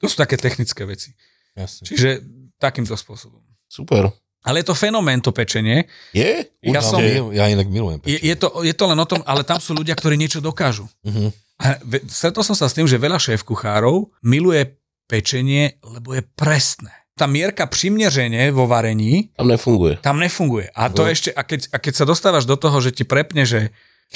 [0.00, 1.12] to sú také technické veci.
[1.56, 1.84] Jasne.
[1.84, 2.08] Čiže
[2.56, 3.42] takýmto spôsobom.
[3.68, 4.08] Super.
[4.46, 5.84] Ale je to fenomén, to pečenie.
[6.16, 6.46] Je?
[6.64, 7.36] Ja som, Určite.
[7.36, 8.00] Ja inak milujem.
[8.06, 10.88] je, je, to, je to len o tom, ale tam sú ľudia, ktorí niečo dokážu.
[11.04, 11.47] Mhm.
[11.58, 11.74] A
[12.06, 16.92] stretol som sa s tým, že veľa šéf kuchárov miluje pečenie, lebo je presné.
[17.18, 19.98] Tá mierka primneženie vo varení Tam nefunguje.
[19.98, 20.70] tam nefunguje.
[20.70, 21.10] A to No.
[21.10, 23.74] ešte, a keď, a keď sa dostávaš do toho, že ti prepne, že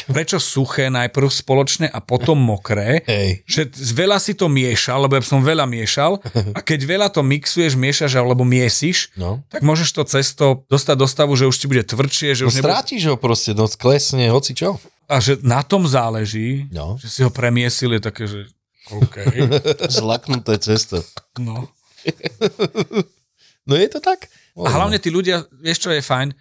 [0.08, 3.44] prečo suché najprv spoločné a potom mokré, Hej.
[3.44, 3.62] že
[3.92, 6.16] veľa si to miešal, lebo ja som veľa miešal
[6.50, 9.44] a keď veľa to mixuješ, miešaš alebo miesiš, No.
[9.46, 12.54] tak môžeš to cesto dostať do stavu, že už ti bude tvrdšie, že No už
[12.54, 14.80] nebude, strátiš ho proste, no sklesne, hoci čo.
[15.06, 16.96] a že na tom záleží, No.
[16.96, 18.48] že si ho premiesil, je také, že
[18.88, 19.14] OK,
[19.92, 21.04] Zlaknuté cesto.
[21.36, 21.68] no.
[23.62, 24.26] No je to tak?
[24.56, 26.34] A hlavne tí ľudia, vieš čo je fajn,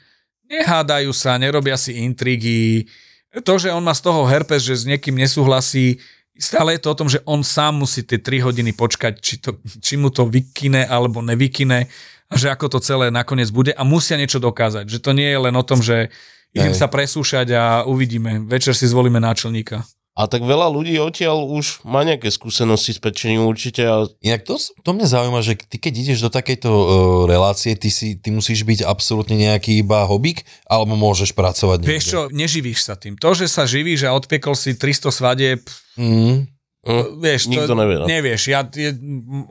[0.50, 2.90] nehádajú sa, nerobia si intrigy.
[3.32, 6.04] To, že on má z toho herpes, že s niekým nesúhlasí,
[6.36, 9.56] stále je to o tom, že on sám musí tie 3 hodiny počkať, či, to,
[9.80, 11.88] či mu to vykine alebo nevykine
[12.32, 14.88] a že ako to celé nakoniec bude a musia niečo dokázať.
[14.88, 16.12] Že to nie je len o tom, že
[16.52, 16.80] idem Hej.
[16.80, 18.44] sa presúšať a uvidíme.
[18.48, 19.84] Večer si zvolíme náčelníka.
[20.12, 24.60] A tak veľa ľudí odtiaľ už má nejaké skúsenosti s pečením určite a Inak to,
[24.60, 26.86] to mňa zaujíma, že ty keď ideš do takejto uh,
[27.32, 32.22] relácie, ty, si, ty musíš byť absolútne nejaký iba hobík, alebo môžeš pracovať Vieš čo,
[32.28, 33.16] neživíš sa tým.
[33.16, 35.64] To, že sa živíš a odpiekol si 300 svadieb,
[36.00, 36.48] Mm,
[36.88, 37.96] hm, vieš, nikto to, nevie.
[38.00, 38.06] No.
[38.08, 38.96] Nevieš, ja, je,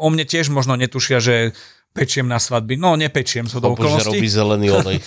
[0.01, 1.53] o mne tiež možno netušia, že
[1.91, 2.79] pečiem na svadby.
[2.79, 4.99] No, nepečiem so do že robí okolností zelený olej.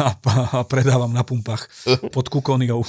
[0.00, 1.68] a, a predávam na pumpách
[2.08, 2.80] pod kukoniou.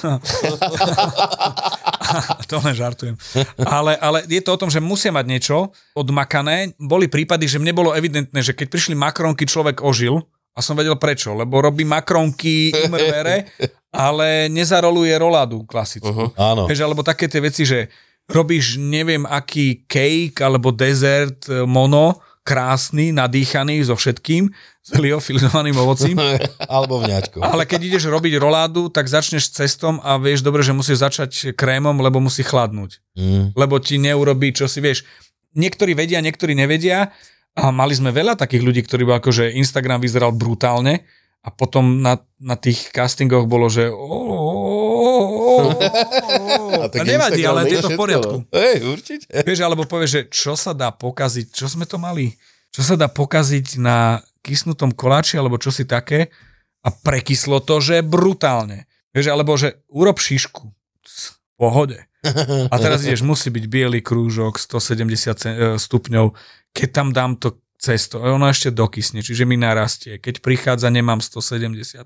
[2.49, 3.19] to len žartujem.
[3.67, 6.71] Ale, ale je to o tom, že musia mať niečo odmakané.
[6.79, 10.23] Boli prípady, že mne bolo evidentné, že keď prišli makronky, človek ožil
[10.57, 13.45] a som vedel prečo, lebo robí makronky imrvere,
[13.93, 16.09] ale nezaroluje roládu klasickú.
[16.09, 16.29] Uh-huh.
[16.33, 16.65] áno.
[16.65, 17.91] Vieš, alebo také tie veci, že
[18.28, 24.47] robíš neviem aký cake alebo dezert e, mono, krásny, nadýchaný so všetkým,
[24.80, 26.15] s liofilizovaným ovocím,
[26.71, 27.43] Alebo vňaťko.
[27.43, 31.99] ale keď ideš robiť roládu, tak začneš cestom a vieš dobre, že musíš začať krémom,
[31.99, 33.03] lebo musí chladnúť.
[33.19, 33.51] Mm.
[33.51, 35.03] Lebo ti neurobí, čo si vieš.
[35.59, 37.11] Niektorí vedia, niektorí nevedia
[37.51, 41.03] a mali sme veľa takých ľudí, ktorí bol akože Instagram vyzeral brutálne
[41.43, 44.86] a potom na, na tých castingoch bolo, že A
[45.58, 48.36] a tak nevadí, Instagram ale je to v poriadku.
[48.53, 49.26] Hej, určite.
[49.30, 52.38] Vieš, alebo povieš, že čo sa dá pokaziť, čo sme to mali?
[52.72, 56.32] Čo sa dá pokaziť na kysnutom koláči alebo čosi také
[56.86, 58.88] a prekyslo to, že brutálne.
[59.12, 60.72] Vieš, alebo že urob šišku.
[61.03, 61.28] V
[61.58, 62.08] pohode.
[62.72, 66.36] A teraz ideš, musí byť biely krúžok, 170 ce- e, stupňov.
[66.76, 70.18] Keď tam dám to cesto, ono ešte dokysne, čiže mi narastie.
[70.18, 72.05] Keď prichádza, nemám 170.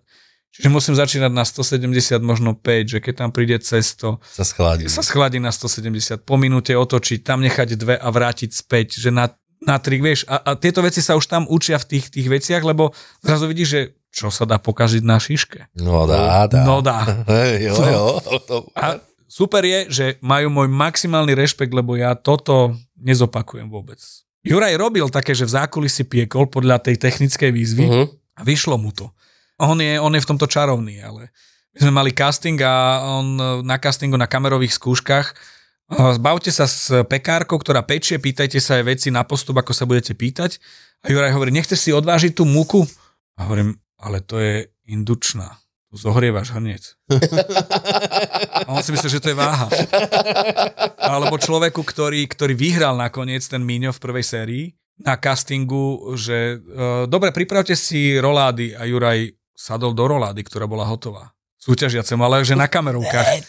[0.52, 1.88] Čiže musím začínať na 170,
[2.20, 4.86] možno 5, že keď tam príde cesto, Sa schladí.
[4.86, 9.32] sa schladí na 170, po minúte otočiť, tam nechať dve a vrátiť späť, že na,
[9.60, 12.62] na trik, vieš, a, a tieto veci sa už tam učia v tých, tých veciach,
[12.62, 15.72] lebo zrazu vidíš, že čo sa dá pokaziť na šiške.
[15.78, 16.62] No dá, dá.
[16.62, 17.00] No dá.
[17.64, 18.06] Jo, jo.
[18.44, 24.04] To, A super je, že majú môj maximálny rešpekt, lebo ja toto nezopakujem vôbec.
[24.42, 28.04] Juraj robil také, že v zákulisí piekol podľa tej technickej výzvy Mhm.
[28.36, 29.08] a vyšlo mu to.
[29.62, 31.30] On je, on je v tomto čarovný, ale
[31.78, 35.36] my sme mali casting a on e, na castingu na kamerových skúškach e,
[36.18, 40.18] Zbavte sa s pekárkou, ktorá pečie, pýtajte sa aj veci na postup, ako sa budete
[40.18, 40.58] pýtať.
[41.06, 42.86] A Juraj hovorí, nechceš si odvážiť tú múku?
[43.38, 45.62] A hovorím, ale to je indučná.
[45.92, 46.96] Tu zohrievaš hrniec.
[48.64, 49.68] A on si myslí, že to je váha.
[50.96, 54.66] Alebo človeku, ktorý, ktorý vyhral nakoniec ten Míňo v prvej sérii
[55.02, 60.90] na castingu, že uh, dobre, pripravte si rolády a Juraj sadol do rolády, ktorá bola
[60.90, 61.30] hotová.
[61.62, 63.46] Súťažiacem, ale že na kamerovkách.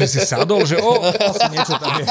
[0.00, 2.04] že si sadol, že o, asi niečo tam je.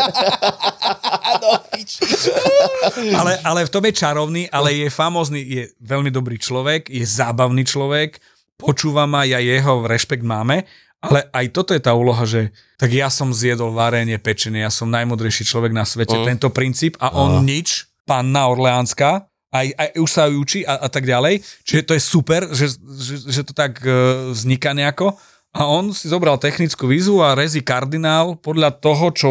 [3.17, 7.65] ale, ale v tom je čarovný, ale je famózny, je veľmi dobrý človek, je zábavný
[7.65, 8.21] človek,
[8.61, 10.69] počúva ma, ja jeho rešpekt máme,
[10.99, 14.91] ale aj toto je tá úloha, že tak ja som zjedol varenie, pečenie, ja som
[14.91, 16.29] najmudrejší človek na svete, Mm.
[16.35, 21.09] tento princíp a on nič, panna Orleánska, aj, aj už sa učí a, a tak
[21.09, 21.41] ďalej.
[21.65, 25.17] Čiže to je super, že, že, že to tak uh, vzniká nejako.
[25.49, 29.27] A on si zobral technickú výzvu a rezi kardinál podľa toho, čo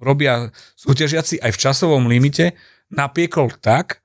[0.00, 0.48] robia
[0.80, 2.56] súťažiaci aj v časovom limite,
[2.88, 3.99] napiekol tak,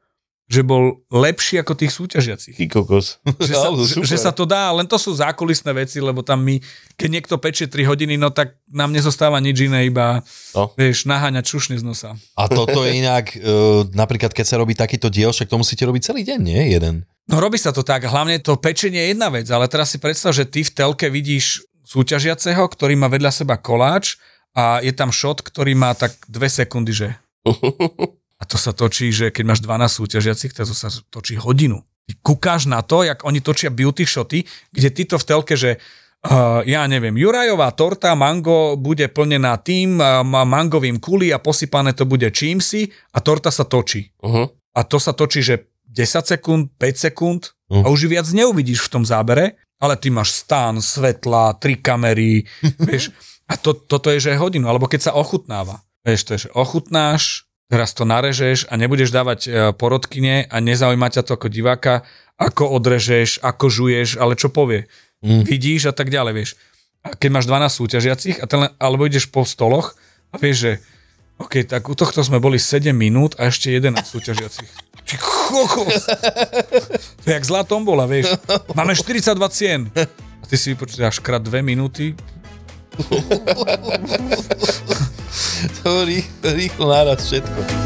[0.46, 2.54] že bol lepší ako tých súťažiacich.
[2.54, 3.18] Ty kokos.
[3.42, 6.46] Že sa, Ale že, že sa to dá, len to sú zákulisné veci, lebo tam
[6.46, 6.62] my,
[6.94, 10.22] keď niekto pečie 3 hodiny, no tak nám nezostáva nič iné, iba
[10.54, 10.70] No.
[10.78, 12.14] vieš, naháňať šušne z nosa.
[12.38, 16.14] A toto je inak, uh, napríklad keď sa robí takýto diel, však to musíte robiť
[16.14, 16.62] celý deň, nie?
[16.78, 17.10] Jeden.
[17.26, 20.30] No robí sa to tak, hlavne to pečenie je jedna vec, ale teraz si predstav,
[20.30, 24.22] že ty v telke vidíš súťažiaceho, ktorý má vedľa seba koláč
[24.54, 27.08] a je tam shot, ktorý má tak dve sekundy, že
[28.36, 31.84] a to sa točí, že keď máš 12 súťažiacich, tak to sa točí hodinu.
[32.06, 35.82] Ty kúkáš na to, jak oni točia beauty shoty, kde ty to v telke, že
[36.28, 41.98] uh, ja neviem, Jurajová torta mango bude plnená tým, uh, má mangovým kuli a posypané
[41.98, 44.12] to bude čímsi a torta sa točí.
[44.22, 44.46] Uh-huh.
[44.76, 47.90] A to sa točí, že 10 sekúnd, 5 sekúnd a Mhm.
[47.90, 52.46] už ju viac neuvidíš v tom zábere, ale ty máš stán, svetla, tri kamery,
[52.86, 53.10] vieš.
[53.50, 55.82] A to, toto je, že hodinu, alebo keď sa ochutnáva.
[56.06, 61.10] Vieš, to je, že ochutnáš, teraz to narežeš a nebudeš dávať e, porodkyne a nezaujíma
[61.10, 62.06] ťa to ako diváka,
[62.38, 64.86] ako odrežeš, ako žuješ, ale čo povie.
[65.26, 65.44] Mm.
[65.48, 66.52] Vidíš a tak ďalej, vieš.
[67.06, 69.94] A keď máš 12 súťažiacich, a ten, alebo ideš po stoloch
[70.34, 70.72] a vieš, že
[71.36, 74.72] OK, tak u tohto sme boli 7 minút a ešte 11 súťažiacich.
[75.06, 76.08] Ty kokos.
[77.26, 78.38] To je jak zlá tombola, vieš.
[78.78, 79.90] Máme 42 cien.
[80.42, 82.14] A ty si vypočítaš krát 2 minúty.
[85.66, 87.85] To rý, rýchlo naraz všetko.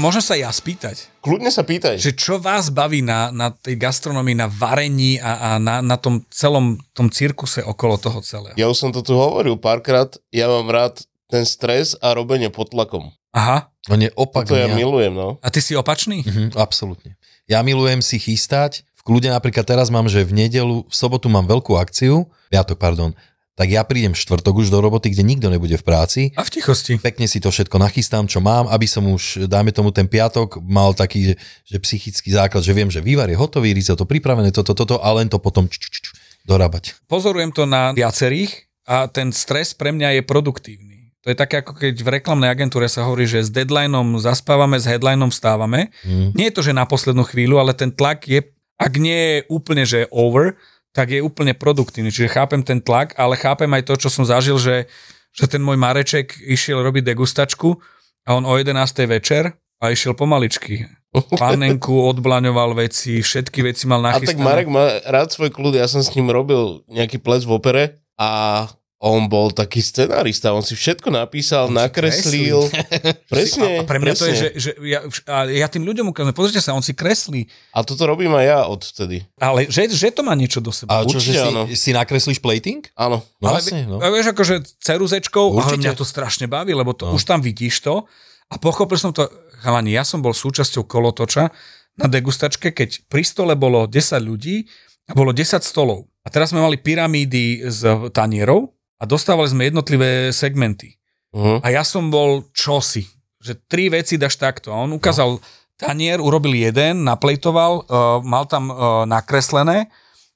[0.00, 2.00] Môžem sa ja spýtať, Kľudne sa pýtaj.
[2.00, 6.24] že čo vás baví na, na tej gastronomii, na varení a, a na, na tom
[6.32, 8.56] celom tom cirkuse okolo toho celého?
[8.56, 12.72] Ja už som to tu hovoril párkrát, ja mám rád ten stres a robenie pod
[12.72, 13.12] tlakom.
[13.36, 13.70] Aha.
[13.86, 15.38] On je opak To ja milujem, no.
[15.44, 16.24] A ty si opačný?
[16.26, 17.14] Mhm, absolútne.
[17.46, 18.82] Ja milujem si chystať.
[18.98, 23.16] V kľude napríklad teraz mám, že v nedelu, v sobotu mám veľkú akciu, piatok, pardon,
[23.60, 26.32] tak ja prídem štvrtok už do roboty, kde nikto nebude v práci.
[26.32, 26.96] A v tichosti.
[26.96, 30.96] Pekne si to všetko nachystám, čo mám, aby som už, dáme tomu ten piatok, mal
[30.96, 31.34] taký, že,
[31.68, 35.28] že psychický základ, že viem, že vývar je hotový, risotto pripravené, toto, toto a len
[35.28, 36.08] to potom č, č, č,
[36.48, 36.96] dorábať.
[37.04, 41.12] Pozorujem to na viacerých a ten stres pre mňa je produktívny.
[41.20, 44.88] To je také, ako keď v reklamnej agentúre sa hovorí, že s deadlineom zaspávame, s
[44.88, 45.92] headlineom vstávame.
[46.00, 46.32] Mm.
[46.32, 48.40] Nie je to, že na poslednú chvíľu, ale ten tlak je,
[48.80, 50.56] ak nie je úplne, že over,
[50.90, 52.10] tak je úplne produktívny.
[52.10, 54.90] Čiže chápem ten tlak, ale chápem aj to, čo som zažil, že,
[55.30, 57.78] že ten môj Mareček išiel robiť degustačku
[58.26, 58.74] a on o 11.
[59.06, 60.84] večer a išiel pomaličky.
[61.10, 64.38] Pannenku odblaňoval veci, všetky veci mal A nachystané.
[64.38, 67.84] tak Marek má rád svoj kľud, ja som s ním robil nejaký ples v opere
[68.14, 68.66] a
[69.00, 72.68] On bol taký scenárista, on si všetko napísal, nakreslil.
[73.32, 74.20] Presne, A pre mňa presne.
[74.20, 77.48] to je, že, že ja, a ja tým ľuďom ukážem, pozrite sa, on si kreslí,
[77.70, 79.24] A toto robím aj ja odvtedy.
[79.36, 80.92] ale že, že to má niečo do seba.
[80.94, 81.62] A čo, že Určite si, áno.
[81.66, 82.84] si nakreslíš plating?
[82.92, 83.24] Áno.
[83.38, 83.96] No ale jasne, no.
[83.96, 85.80] a vieš, akože ceruzečkou, ale Určite.
[85.80, 87.16] mňa to strašne baví, lebo to, No.
[87.16, 88.04] už tam vidíš to
[88.46, 89.24] a pochopil som to,
[89.58, 91.48] chalani, ja som bol súčasťou kolotoča
[91.96, 94.68] na degustačke, keď pri stole bolo 10 ľudí
[95.06, 96.04] a bolo 10 stolov.
[96.20, 97.80] A teraz sme mali pyramídy z
[98.12, 101.00] tanierov a dostávali sme jednotlivé segmenty.
[101.32, 101.58] Uh-huh.
[101.64, 103.08] A ja som bol čosi,
[103.40, 104.68] že tri veci dáš takto.
[104.76, 105.40] On ukázal
[105.80, 109.88] tanier, urobil jeden, naplejtoval, uh, mal tam uh, nakreslené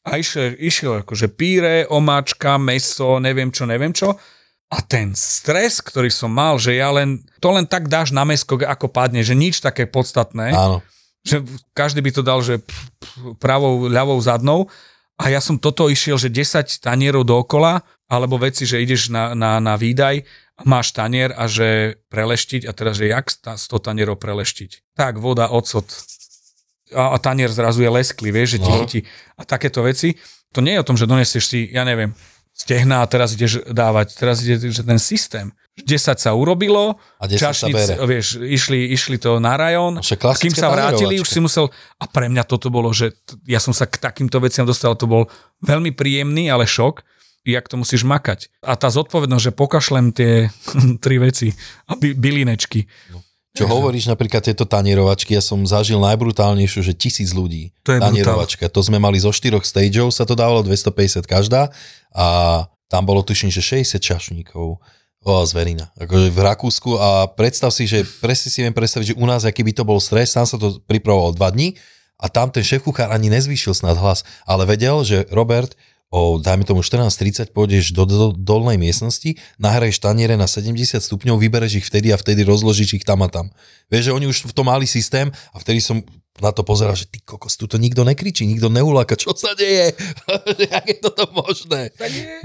[0.08, 4.16] a išiel, išiel akože píre, omáčka, meso, neviem čo, neviem čo.
[4.72, 8.56] A ten stres, ktorý som mal, že ja len, to len tak dáš na mesko,
[8.56, 10.80] ako padne, že nič také podstatné, Áno.
[11.20, 11.44] že
[11.76, 12.64] každý by to dal, že
[13.38, 14.72] pravou, ľavou, zadnou.
[15.14, 19.58] A ja som toto išiel, že 10 tanierov dookola, alebo veci, že ideš na, na,
[19.58, 20.22] na výdaj
[20.62, 24.94] máš tanier a že preleštiť a teraz, že jak sta- 100 tanierov preleštiť.
[24.94, 25.82] Tak, voda, ocot.
[26.94, 28.78] A, a tanier zrazu je lesklý, vieš, že ti No.
[28.80, 29.00] chytí.
[29.34, 30.14] A takéto veci.
[30.54, 32.14] To nie je o tom, že donesieš si, ja neviem,
[32.54, 34.14] stehná a teraz ideš dávať.
[34.14, 35.50] Teraz ide, že ten systém.
[35.74, 39.98] 10 sa urobilo, A 10 sa čašnic, vieš, išli, išli to na rajón,
[40.38, 41.66] kým sa vrátili, už si musel...
[41.98, 43.10] A pre mňa toto bolo, že
[43.42, 45.26] ja som sa k takýmto veciam dostal, to bol
[45.66, 47.02] veľmi príjemný, ale šok,
[47.44, 48.48] jak to musíš makať.
[48.64, 50.48] A tá zodpovednosť, že pokašlem tie
[51.04, 51.52] tri veci
[51.86, 52.88] a by, bylinečky.
[53.54, 57.70] Čo hovoríš napríklad tieto tanierovačky, ja som zažil najbrutálnejšiu, že tisíc ľudí.
[57.86, 58.66] To je tanierovačka.
[58.66, 61.70] To sme mali zo štyroch stageov, sa to dávalo 250 každá
[62.10, 62.26] a
[62.90, 64.82] tam bolo tuším, že 60 čašníkov.
[65.24, 65.88] O, zverina.
[65.96, 69.64] Akože v Rakúsku a predstav si, že presne si viem predstaviť, že u nás, aký
[69.64, 71.80] by to bol stres, tam sa to pripravovalo dva dní
[72.20, 75.72] a tam ten šéf kuchár ani nezvýšil snad hlas, ale vedel, že Robert,
[76.14, 81.82] o, dajme tomu 14.30, pôjdeš do, do dolnej miestnosti, nahraješ taniere na 70 stupňov, vybereš
[81.82, 83.50] ich vtedy a vtedy rozložíš ich tam a tam.
[83.90, 86.06] Vieš, že oni už v tom mali systém a vtedy som
[86.38, 89.94] na to pozeral, že ty kokos, tu to nikto nekričí, nikto neuláka, čo sa deje?
[90.70, 91.90] Jak je toto možné?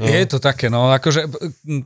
[0.02, 0.06] No.
[0.06, 1.30] Je to také, no, akože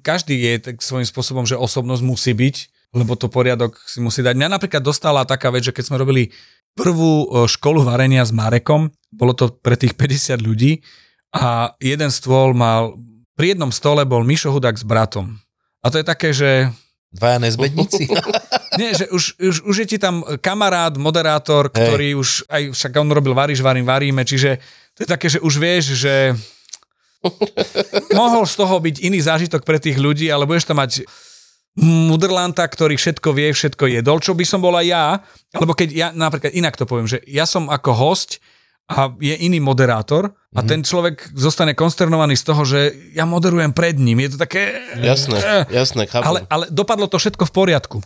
[0.04, 2.56] každý je tak svojím spôsobom, že osobnosť musí byť,
[2.96, 4.36] lebo to poriadok si musí dať.
[4.40, 6.32] Mňa napríklad dostala taká vec, že keď sme robili
[6.76, 10.84] prvú školu varenia s Marekom, bolo to pre tých 50 ľudí
[11.34, 12.94] a jeden stôl mal,
[13.34, 15.42] pri jednom stole bol Mišo Hudák s bratom.
[15.82, 16.70] A to je také, že
[17.14, 18.10] Dvaja nezbedníci?
[18.82, 23.14] nie, že už, už, už je ti tam kamarát, moderátor, ktorý už, aj však on
[23.14, 24.58] robil varíš, varím, varíme, čiže
[24.98, 26.34] to je také, že už vieš, že
[28.18, 31.06] mohol z toho byť iný zážitok pre tých ľudí, ale budeš tam mať
[31.78, 35.06] mudrlanta, ktorý všetko vie, všetko jedol, čo by som bol aj ja,
[35.54, 38.42] alebo keď ja, napríklad inak to poviem, že ja som ako host
[38.92, 40.68] a je iný moderátor a Mhm.
[40.68, 42.80] ten človek zostane konsternovaný z toho, že
[43.16, 44.20] ja moderujem pred ním.
[44.22, 44.76] Je to také...
[45.00, 46.28] Jasné, jasné, chápem.
[46.28, 47.98] Ale, ale dopadlo to všetko v poriadku.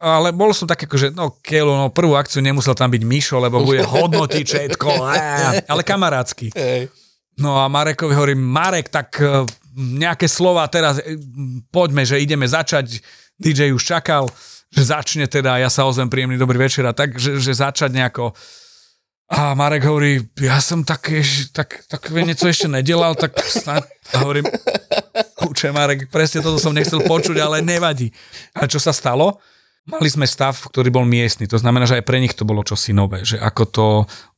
[0.00, 3.62] Ale bol som tak že no Kelo, no prvú akciu nemusel tam byť Mišo, lebo
[3.62, 5.12] bude hodnotiť všetko, á,
[5.70, 6.50] ale kamarátsky.
[6.50, 6.90] Hej.
[7.38, 9.18] No a Marekovi hovorím, Marek, tak
[9.74, 11.02] nejaké slova teraz,
[11.70, 13.02] poďme, že ideme začať,
[13.34, 14.30] DJ už čakal,
[14.70, 18.34] že začne teda, ja sa ozvem príjemný dobrý večer a tak, že, že začať nejako
[19.30, 21.24] a Marek hovorí, ja som také,
[21.56, 24.44] tak, tak niečo ešte nedelal, tak snad, hovorím,
[25.40, 28.12] kúče Marek, presne toto som nechcel počuť, ale nevadí.
[28.52, 29.40] A čo sa stalo?
[29.84, 32.96] Mali sme stav, ktorý bol miestny, to znamená, že aj pre nich to bolo čosi
[32.96, 33.86] nové, že ako to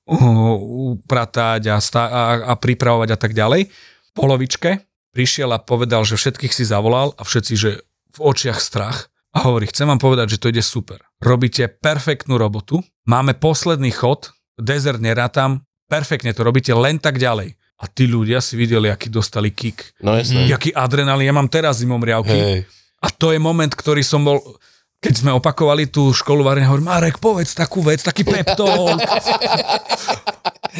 [0.07, 3.71] upratať a, sta- a, a pripravovať a tak ďalej.
[4.15, 7.71] Polovičke prišiel a povedal, že všetkých si zavolal a všetci, že
[8.15, 9.11] v očiach strach.
[9.35, 11.03] A hovorí, chcem vám povedať, že to ide super.
[11.21, 17.55] Robíte perfektnú robotu, máme posledný chod, desert nerátam, perfektne to robíte len tak ďalej.
[17.77, 19.93] A tí ľudia si videli, aký dostali kick.
[20.01, 20.49] No jasné.
[20.49, 22.33] Jaký adrenalín, ja mám teraz zimom riavky.
[22.33, 22.61] Hej.
[23.05, 24.41] A to je moment, ktorý som bol,
[24.97, 28.97] keď sme opakovali tú školu varenia, hovorím, Marek, povedz takú vec, taký peptol.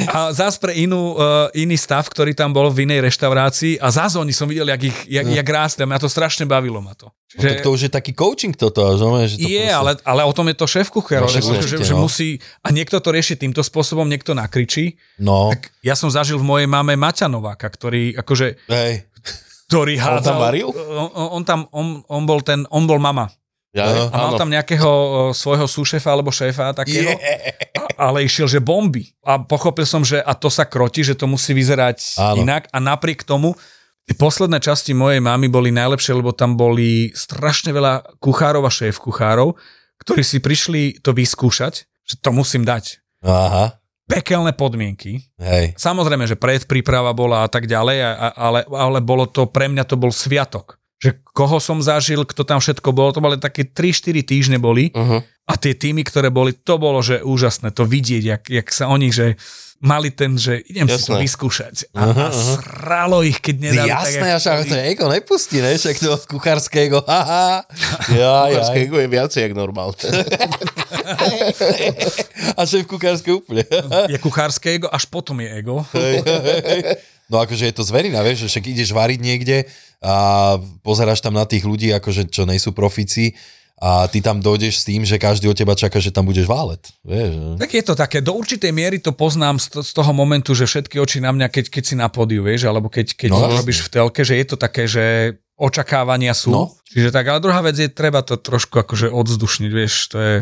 [0.07, 4.13] A zás pre inú, uh, iný stav, ktorý tam bol v inej reštaurácii a zás
[4.13, 7.09] oni som videl, jak, ich, jak, jak rástli a mňa to strašne bavilo ma to.
[7.09, 10.21] No, tak to už je taký coaching toto, no, že to je, proste- ale, ale
[10.23, 12.05] o tom je to šéf kuchár, No, že, že, že no.
[12.05, 15.01] musí, a niekto to rieši týmto spôsobom, niekto nakričí.
[15.17, 18.93] No, Tak ja som zažil v mojej mame Maťa Nováka, ktorý akože, hej.
[19.67, 20.25] ktorý On hádzal.
[20.25, 20.69] tam varil?
[20.77, 23.33] On, on, on tam, on, on bol ten, on bol mama.
[23.77, 24.09] Ja.
[24.09, 24.41] A mal áno.
[24.41, 24.91] tam nejakého
[25.37, 29.13] svojho súšefa alebo šéfa takého, a, ale išiel, že bomby.
[29.21, 32.41] A pochopil som, že a to sa kroti, že to musí vyzerať Áno.
[32.41, 33.53] inak a napriek tomu
[34.07, 38.97] tie posledné časti mojej mamy boli najlepšie, lebo tam boli strašne veľa kuchárov a šéf
[38.97, 39.59] kuchárov,
[40.01, 41.75] ktorí si prišli to vyskúšať,
[42.07, 43.03] že to musím dať.
[43.27, 43.77] Aha.
[44.07, 45.27] pekelné podmienky.
[45.43, 45.75] Hej.
[45.75, 49.83] Samozrejme, že predpríprava bola a tak ďalej, a, a- ale, ale bolo to, pre mňa
[49.83, 50.79] to bol sviatok.
[50.97, 55.21] Že koho som zažil, kto tam všetko bolo, to boli také 3-4 týždne boli Uh-huh.
[55.45, 59.13] a tie týmy, ktoré boli, to bolo, že úžasné to vidieť, jak, jak sa oni,
[59.13, 59.37] že
[59.77, 61.21] mali ten, že idem si to Jasné.
[61.21, 61.75] vyskúšať.
[61.93, 63.93] A, a sralo ich, keď nedali.
[63.93, 64.73] Jasné, tak, však chceli.
[64.73, 65.77] to ego nepustí, ne?
[65.77, 67.69] Však to kuchárského, haha.
[68.09, 68.65] Ja, ja.
[68.65, 70.01] Kuchárske ego je viacej jak normálne.
[72.57, 73.69] A šéf kuchárske úplne.
[74.09, 75.85] je kuchárske ego, až potom je ego.
[77.27, 79.57] No akože je to zverina, vieš, že však ideš variť niekde
[80.05, 80.15] a
[80.85, 83.37] pozeráš tam na tých ľudí, akože čo nejsú profíci
[83.77, 86.81] a ty tam dojdeš s tým, že každý od teba čaká, že tam budeš válet.
[87.05, 87.61] Vieš?
[87.61, 90.65] Tak je to také, do určitej miery to poznám z, to, z toho momentu, že
[90.65, 93.85] všetky oči na mňa, keď, keď si na pódiu, vieš, alebo keď, keď No, robíš
[93.85, 96.57] v telke, že je to také, že očakávania sú.
[96.57, 96.73] No.
[96.89, 100.35] Čiže tak, ale druhá vec je, treba to trošku akože odzdušniť, vieš, to je...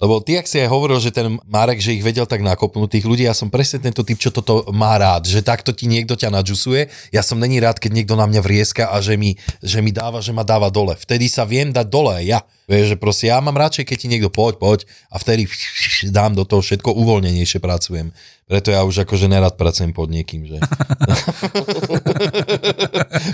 [0.00, 3.04] Lebo ty, ak si aj hovoril, že ten Marek, že ich vedel tak nakopnúť tých
[3.04, 6.32] ľudí, ja som presne tento typ, čo toto má rád, že takto ti niekto ťa
[6.32, 6.88] nadžusuje.
[7.12, 10.24] Ja som není rád, keď niekto na mňa vrieska a že mi, že mi dáva,
[10.24, 10.96] že ma dáva dole.
[10.96, 12.40] Vtedy sa viem dať dole ja.
[12.64, 14.80] Vieš, že proste ja mám radšej, keď ti niekto poď, poď
[15.12, 15.44] a vtedy
[16.16, 18.16] dám do toho všetko uvoľnenejšie pracujem.
[18.48, 20.58] Preto ja už akože nerad pracujem pod niekým, že...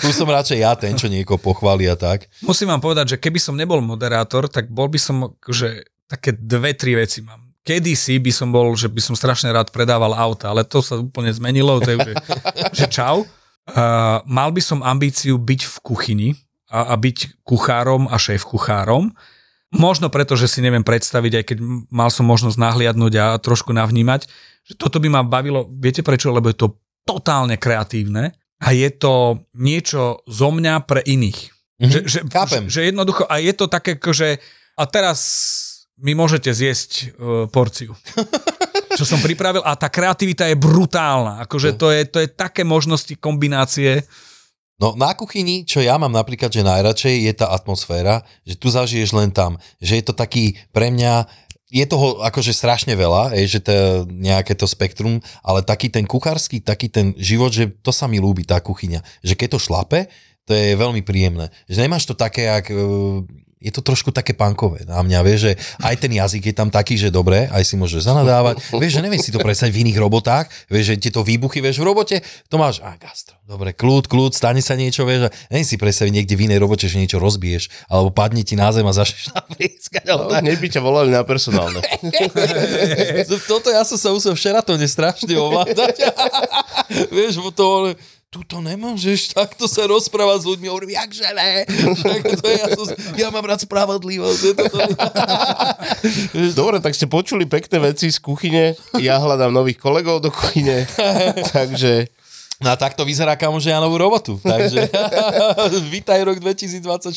[0.09, 2.29] už som radšej ja ten, čo niekoho pochváli a tak.
[2.45, 6.75] Musím vám povedať, že keby som nebol moderátor, tak bol by som akože také dve,
[6.75, 7.43] tri veci mám.
[7.67, 11.35] Kedysi by som bol, že by som strašne rád predával auta, ale to sa úplne
[11.35, 12.15] zmenilo, to je, že,
[12.71, 13.27] že čau.
[13.67, 16.29] Uh, mal by som ambíciu byť v kuchyni
[16.71, 19.11] a, a byť kuchárom a šéf kuchárom.
[19.75, 21.59] Možno preto, že si neviem predstaviť, aj keď
[21.91, 24.31] mal som možnosť nahliadnúť a trošku navnímať,
[24.63, 26.31] že toto by ma bavilo, viete prečo?
[26.31, 28.31] Lebo je to totálne kreatívne
[28.63, 31.51] a je to niečo zo mňa pre iných.
[31.83, 32.19] Mhm, Že, že.
[32.31, 34.39] Že, že jednoducho, a je to také, že
[34.79, 35.19] a teraz
[36.01, 37.97] mi môžete zjesť uh, porciu.
[38.97, 41.44] Čo som pripravil a tá kreativita je brutálna.
[41.44, 44.05] Akože to je, to je také možnosti kombinácie.
[44.76, 49.16] No na kuchyni, čo ja mám napríklad, že najradšej je tá atmosféra, že tu zažiješ
[49.16, 51.28] len tam, že je to taký pre mňa,
[51.72, 56.61] je toho akože strašne veľa, je, že to nejaké to spektrum, ale taký ten kuchársky,
[56.61, 59.03] taký ten život, že to sa mi ľúbi, tá kuchyňa.
[59.24, 60.01] Že keď to šlape,
[60.47, 61.51] to je veľmi príjemné.
[61.66, 62.76] Že nemáš to také, jak, e,
[63.57, 67.01] je to trošku také punkové na mňa, vieš, že aj ten jazyk je tam taký,
[67.01, 68.61] že dobre, aj si môžeš zanadávať.
[68.77, 71.89] Vieš, že neviem si to predstaviť v iných robotách, vieš, že tieto výbuchy, vieš, v
[71.89, 72.17] robote,
[72.53, 76.13] to máš, a gastro, dobre, kľud, kľud, stane sa niečo, vieš, a neviem si predstaviť
[76.13, 79.49] niekde v inej robote, že niečo rozbiješ, alebo padne ti na zem a začneš tam
[79.57, 80.45] vrieskať, No, tak.
[80.45, 81.81] hneď by ťa volali na personálne.
[83.51, 86.13] Toto ja som sa musel včera to strašne ovládať.
[87.17, 87.97] Vieš, to
[88.31, 90.66] tu to nemôžeš takto sa rozprávať s ľuďmi.
[90.68, 91.64] Hovorím, jakže ne?
[92.43, 94.41] To je, ja, som, ja mám rád spravodlivosť.
[94.43, 94.79] Je to to...
[96.61, 98.74] Dobre, tak ste počuli pekné veci z kuchyne.
[98.99, 100.85] Ja hľadám nových kolegov do kuchyne.
[101.57, 102.11] Takže
[102.57, 104.41] No a takto vyzerá kamože ja novú robotu.
[104.41, 104.89] Takže
[105.93, 107.12] vítaj rok 2024.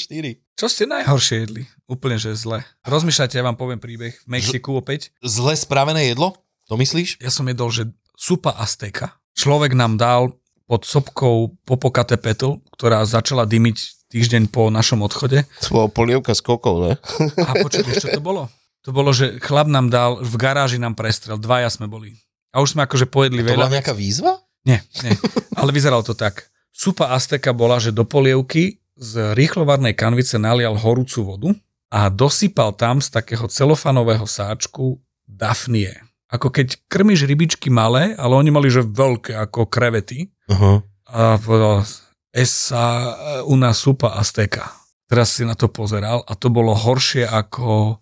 [0.59, 1.63] Čo ste najhoršie jedli?
[1.87, 2.59] Úplne, že zle.
[2.83, 4.19] Rozmýšľajte, ja vám poviem príbeh.
[4.19, 5.15] V Mexiku opäť.
[5.23, 6.35] Zle spravené jedlo?
[6.67, 7.23] To myslíš?
[7.23, 7.87] Ja som jedol, že
[8.19, 9.15] supa azteka.
[9.39, 10.35] Človek nám dal
[10.69, 15.49] pod sopkou popokate petl, ktorá začala dymiť týždeň po našom odchode.
[15.65, 16.93] to bolo polievka s kokou, ne?
[17.41, 18.45] A počuť, vieš, čo to bolo?
[18.85, 22.15] To bolo, že chlap nám dal, v garáži nám prestrel, dvaja sme boli.
[22.53, 23.75] A už sme akože pojedli To bola veľa.
[23.81, 24.37] nejaká výzva?
[24.65, 25.13] Nie, nie.
[25.57, 26.49] Ale vyzeralo to tak.
[26.69, 31.49] Supa Azteka bola, že do polievky z rýchlovarnej kanvice nalial horúcu vodu
[31.89, 35.93] a dosypal tam z takého celofanového sáčku dafnie.
[36.29, 40.29] Ako keď krmiš rybičky malé, ale oni mali, že veľké, ako krevety.
[40.45, 40.85] Uh-huh.
[41.09, 41.81] A povedal,
[42.29, 43.17] esa
[43.49, 44.69] una supa Azteka.
[45.09, 47.97] Teraz si na to pozeral a to bolo horšie ako,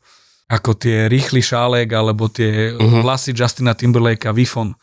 [0.51, 2.99] ako tie rýchly šálek alebo tie uh-huh.
[2.99, 4.75] vlasy Justina Timberlakea Vifon.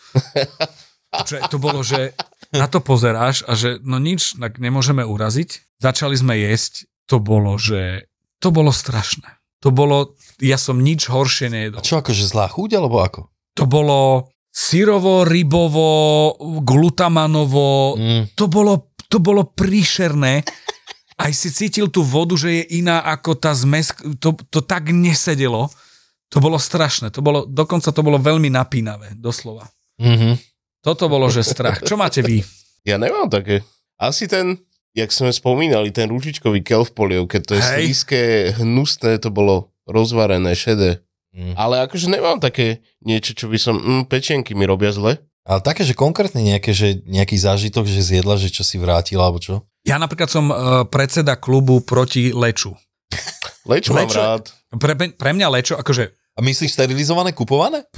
[1.28, 2.16] Čo, to bolo, že
[2.48, 5.76] na to pozeráš a že no nič, tak nemôžeme uraziť.
[5.84, 8.08] Začali sme jesť, to bolo, že
[8.40, 9.28] to bolo strašné.
[9.60, 11.80] To bolo, ja som nič horšie nejedol.
[11.80, 13.33] A čo akože zlá chuť, alebo ako?
[13.54, 15.90] To bolo syrovo, rybovo,
[16.62, 18.22] glutamanovo, Mm.
[18.38, 20.46] to bolo, to bolo príšerné.
[21.14, 25.70] Aj si cítil tú vodu, že je iná ako tá zmes, to, to tak nesedelo.
[26.34, 29.70] To bolo strašné, to bolo, dokonca to bolo veľmi napínavé, doslova.
[30.02, 30.34] Mm-hmm.
[30.82, 31.78] Toto bolo, že strach.
[31.86, 32.42] Čo máte vy?
[32.82, 33.62] Ja nemám také.
[33.94, 34.58] Asi ten,
[34.98, 37.70] jak sme spomínali, ten ružičkový kel v polievke, to je Hej.
[37.78, 38.20] slízke,
[38.58, 41.03] hnusné, to bolo rozvarené, šedé.
[41.34, 41.58] Mm.
[41.58, 45.18] Ale akože nemám také niečo, čo by som, mm, pečenky mi robia zle.
[45.44, 49.42] Ale také, že konkrétne nejaké, že nejaký zážitok, že zjedla, že čo si vrátila, alebo
[49.42, 49.66] čo?
[49.84, 52.72] Ja napríklad som uh, predseda klubu proti leču.
[53.68, 54.44] Lečo mám Lečo- rád.
[54.72, 57.84] Pre, pre mňa lečo, akože A myslíš sterilizované, kupované?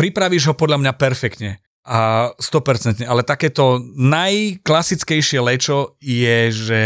[0.00, 6.82] pripravíš ho podľa mňa perfektne a 100%, ale takéto najklasickejšie lečo je, že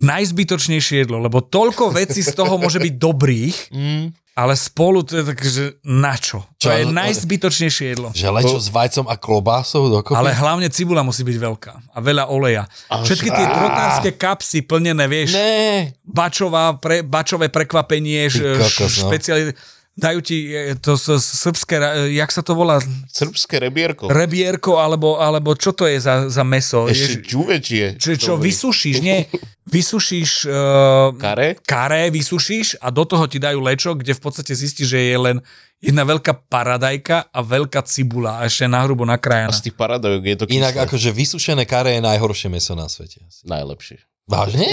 [0.00, 4.04] najzbytočnejšie jedlo, lebo toľko vecí z toho môže byť dobrých, Mm.
[4.32, 6.40] ale spolu to je tak, že na čo?
[6.56, 8.08] To Čo, je ale- najzbytočnejšie jedlo.
[8.10, 10.16] Že lečo s vajcom a klobásou dokopy?
[10.16, 12.64] Ale hlavne cibula musí byť veľká a veľa oleja.
[12.88, 15.92] Všetky tie trotárske kapsy plnené, vieš, Ne.
[16.02, 19.00] bačová, pre, bačové prekvapenie, š, kokos, no.
[19.06, 19.52] špeciali,
[19.92, 21.82] dajú ti e, to srbské, e,
[22.14, 24.08] jak sa to volá, Srbské rebierko.
[24.08, 26.88] rebierko, alebo, alebo čo to je za, za meso?
[26.88, 27.84] Ešte Je, čuvečie.
[27.94, 29.28] čo, čo vysušíš, nie?
[29.70, 31.54] Vysušíš uh, Kare?
[31.62, 35.36] karé, vysušíš a do toho ti dajú lečo, kde v podstate zistíš, že je len
[35.78, 39.54] jedna veľká paradajka a veľká cibula a ešte nahrubo A nakrájaná.
[39.54, 40.58] z tých paradojok je to kyslé.
[40.58, 43.22] Inak akože vysušené kare je najhoršie meso na svete.
[43.46, 44.02] Najlepšie.
[44.26, 44.66] Vážne?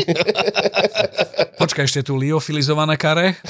[1.61, 3.37] Počkaj, ešte tu liofilizované kare.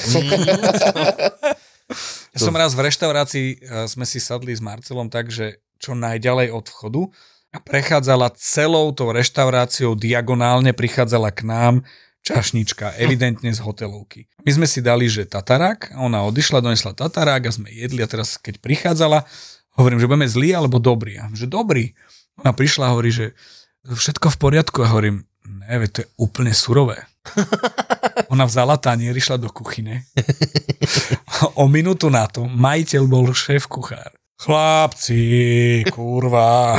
[2.32, 6.52] ja som raz v reštaurácii, eh, sme si sadli s Marcelom tak, že čo najďalej
[6.52, 7.02] od vchodu
[7.52, 11.74] a prechádzala celou tou reštauráciou diagonálne, prichádzala k nám
[12.20, 14.28] čašnička, evidentne z hotelovky.
[14.44, 18.10] My sme si dali, že tatarák, a ona odišla, donesla tatarák a sme jedli a
[18.10, 19.24] teraz keď prichádzala,
[19.80, 21.16] hovorím, že budeme zlí alebo dobrí.
[21.16, 21.96] A že dobrý.
[22.44, 23.32] Ona prišla a hovorí, že
[23.86, 27.00] všetko v poriadku a hovorím, ne, veď to je úplne surové.
[28.34, 30.04] Ona vzala tanier, išla do kuchyne.
[31.54, 34.17] O minútu na to majiteľ bol šéf kuchár.
[34.38, 36.78] Chlapci, kurva.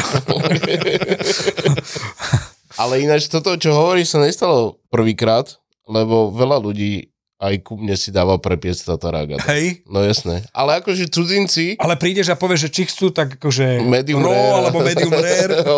[2.80, 8.12] Ale ináč toto, čo hovoríš, sa nestalo prvýkrát, lebo veľa ľudí aj ku mne si
[8.12, 9.40] dáva prepiec tatarága.
[9.48, 9.88] Hej.
[9.88, 10.44] No jasné.
[10.52, 14.56] Ale akože cudzinci, Ale prídeš a povieš, že či chcú tak akože Medium raw rare.
[14.60, 15.56] alebo medium rare.
[15.64, 15.76] No.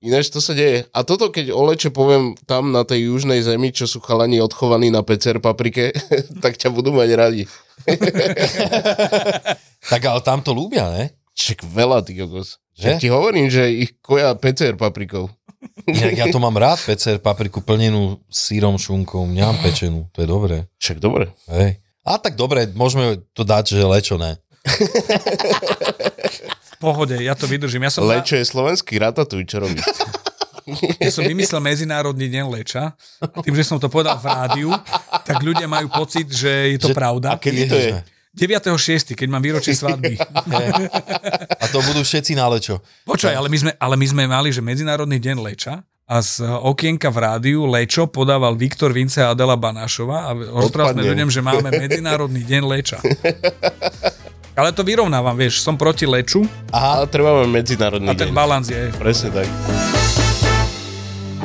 [0.00, 0.88] Ináč to sa deje.
[0.94, 4.88] A toto, keď o leče poviem tam na tej južnej zemi, čo sú chalani odchovaní
[4.88, 5.92] na pecer paprike,
[6.44, 7.44] tak ťa budú mať radi.
[9.84, 11.14] tak ale tam to ľúbia, ne?
[11.32, 12.58] Čak veľa, ty kokos.
[12.74, 12.82] Že?
[12.82, 12.92] Že?
[12.98, 15.30] Ti hovorím, že ich koja pecer paprikou.
[15.86, 20.56] Inak ja to mám rád, pecer, papriku plnenú sírom, šunkou, nemám pečenú, to je dobré.
[20.78, 21.34] Však dobre.
[21.50, 21.82] Hej.
[22.06, 24.38] A tak dobre, môžeme to dať, že lečo ne.
[26.62, 27.82] V pohode, ja to vydržím.
[27.84, 29.82] Ja som, Lečo je slovenský ratatuj, čo robí.
[31.02, 34.70] ja som vymyslel Medzinárodný deň leča a tým, že som to povedal v rádiu,
[35.26, 37.28] tak ľudia majú pocit, že je to Že- pravda.
[37.34, 37.90] A kedy to je?
[38.38, 40.14] 9.6., keď mám výročie svadby.
[41.58, 42.78] A to budú všetci na lečo.
[43.04, 47.12] Počkaj, ale my, sme, ale my sme mali, že Medzinárodný deň leča a z okienka
[47.12, 51.68] v rádiu Lečo podával Viktor Vince a Adela Banášova a rozprával sme ľuďom, že máme
[51.68, 52.98] Medzinárodný deň leča.
[54.58, 56.42] Ale to vyrovnávam, vieš, som proti leču
[56.74, 58.34] Ale treba mať medzinárodný a ten deň.
[58.34, 58.90] balans je...
[58.98, 59.46] Presne tak.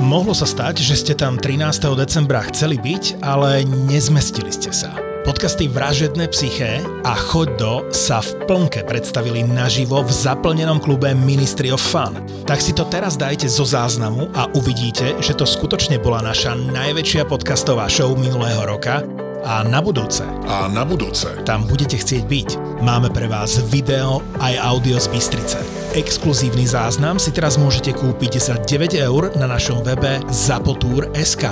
[0.02, 1.62] Mohlo sa stať, že ste tam 13.
[1.94, 5.13] decembra chceli byť, ale nezmestili ste sa.
[5.24, 11.72] Podcasty Vražedné psyché a Choď do sa v plnke predstavili naživo v zaplnenom klube Ministry
[11.72, 12.20] of Fun.
[12.44, 17.24] Tak si to teraz dajte zo záznamu a uvidíte, že to skutočne bola naša najväčšia
[17.24, 19.08] podcastová show minulého roka
[19.48, 21.32] a na budúce A na budúce.
[21.48, 22.50] tam budete chcieť byť.
[22.84, 25.60] Máme pre vás video aj audio z Bystrice.
[25.96, 31.48] Exkluzívny záznam si teraz môžete kúpiť za 9 eur na našom webe zapotur.sk.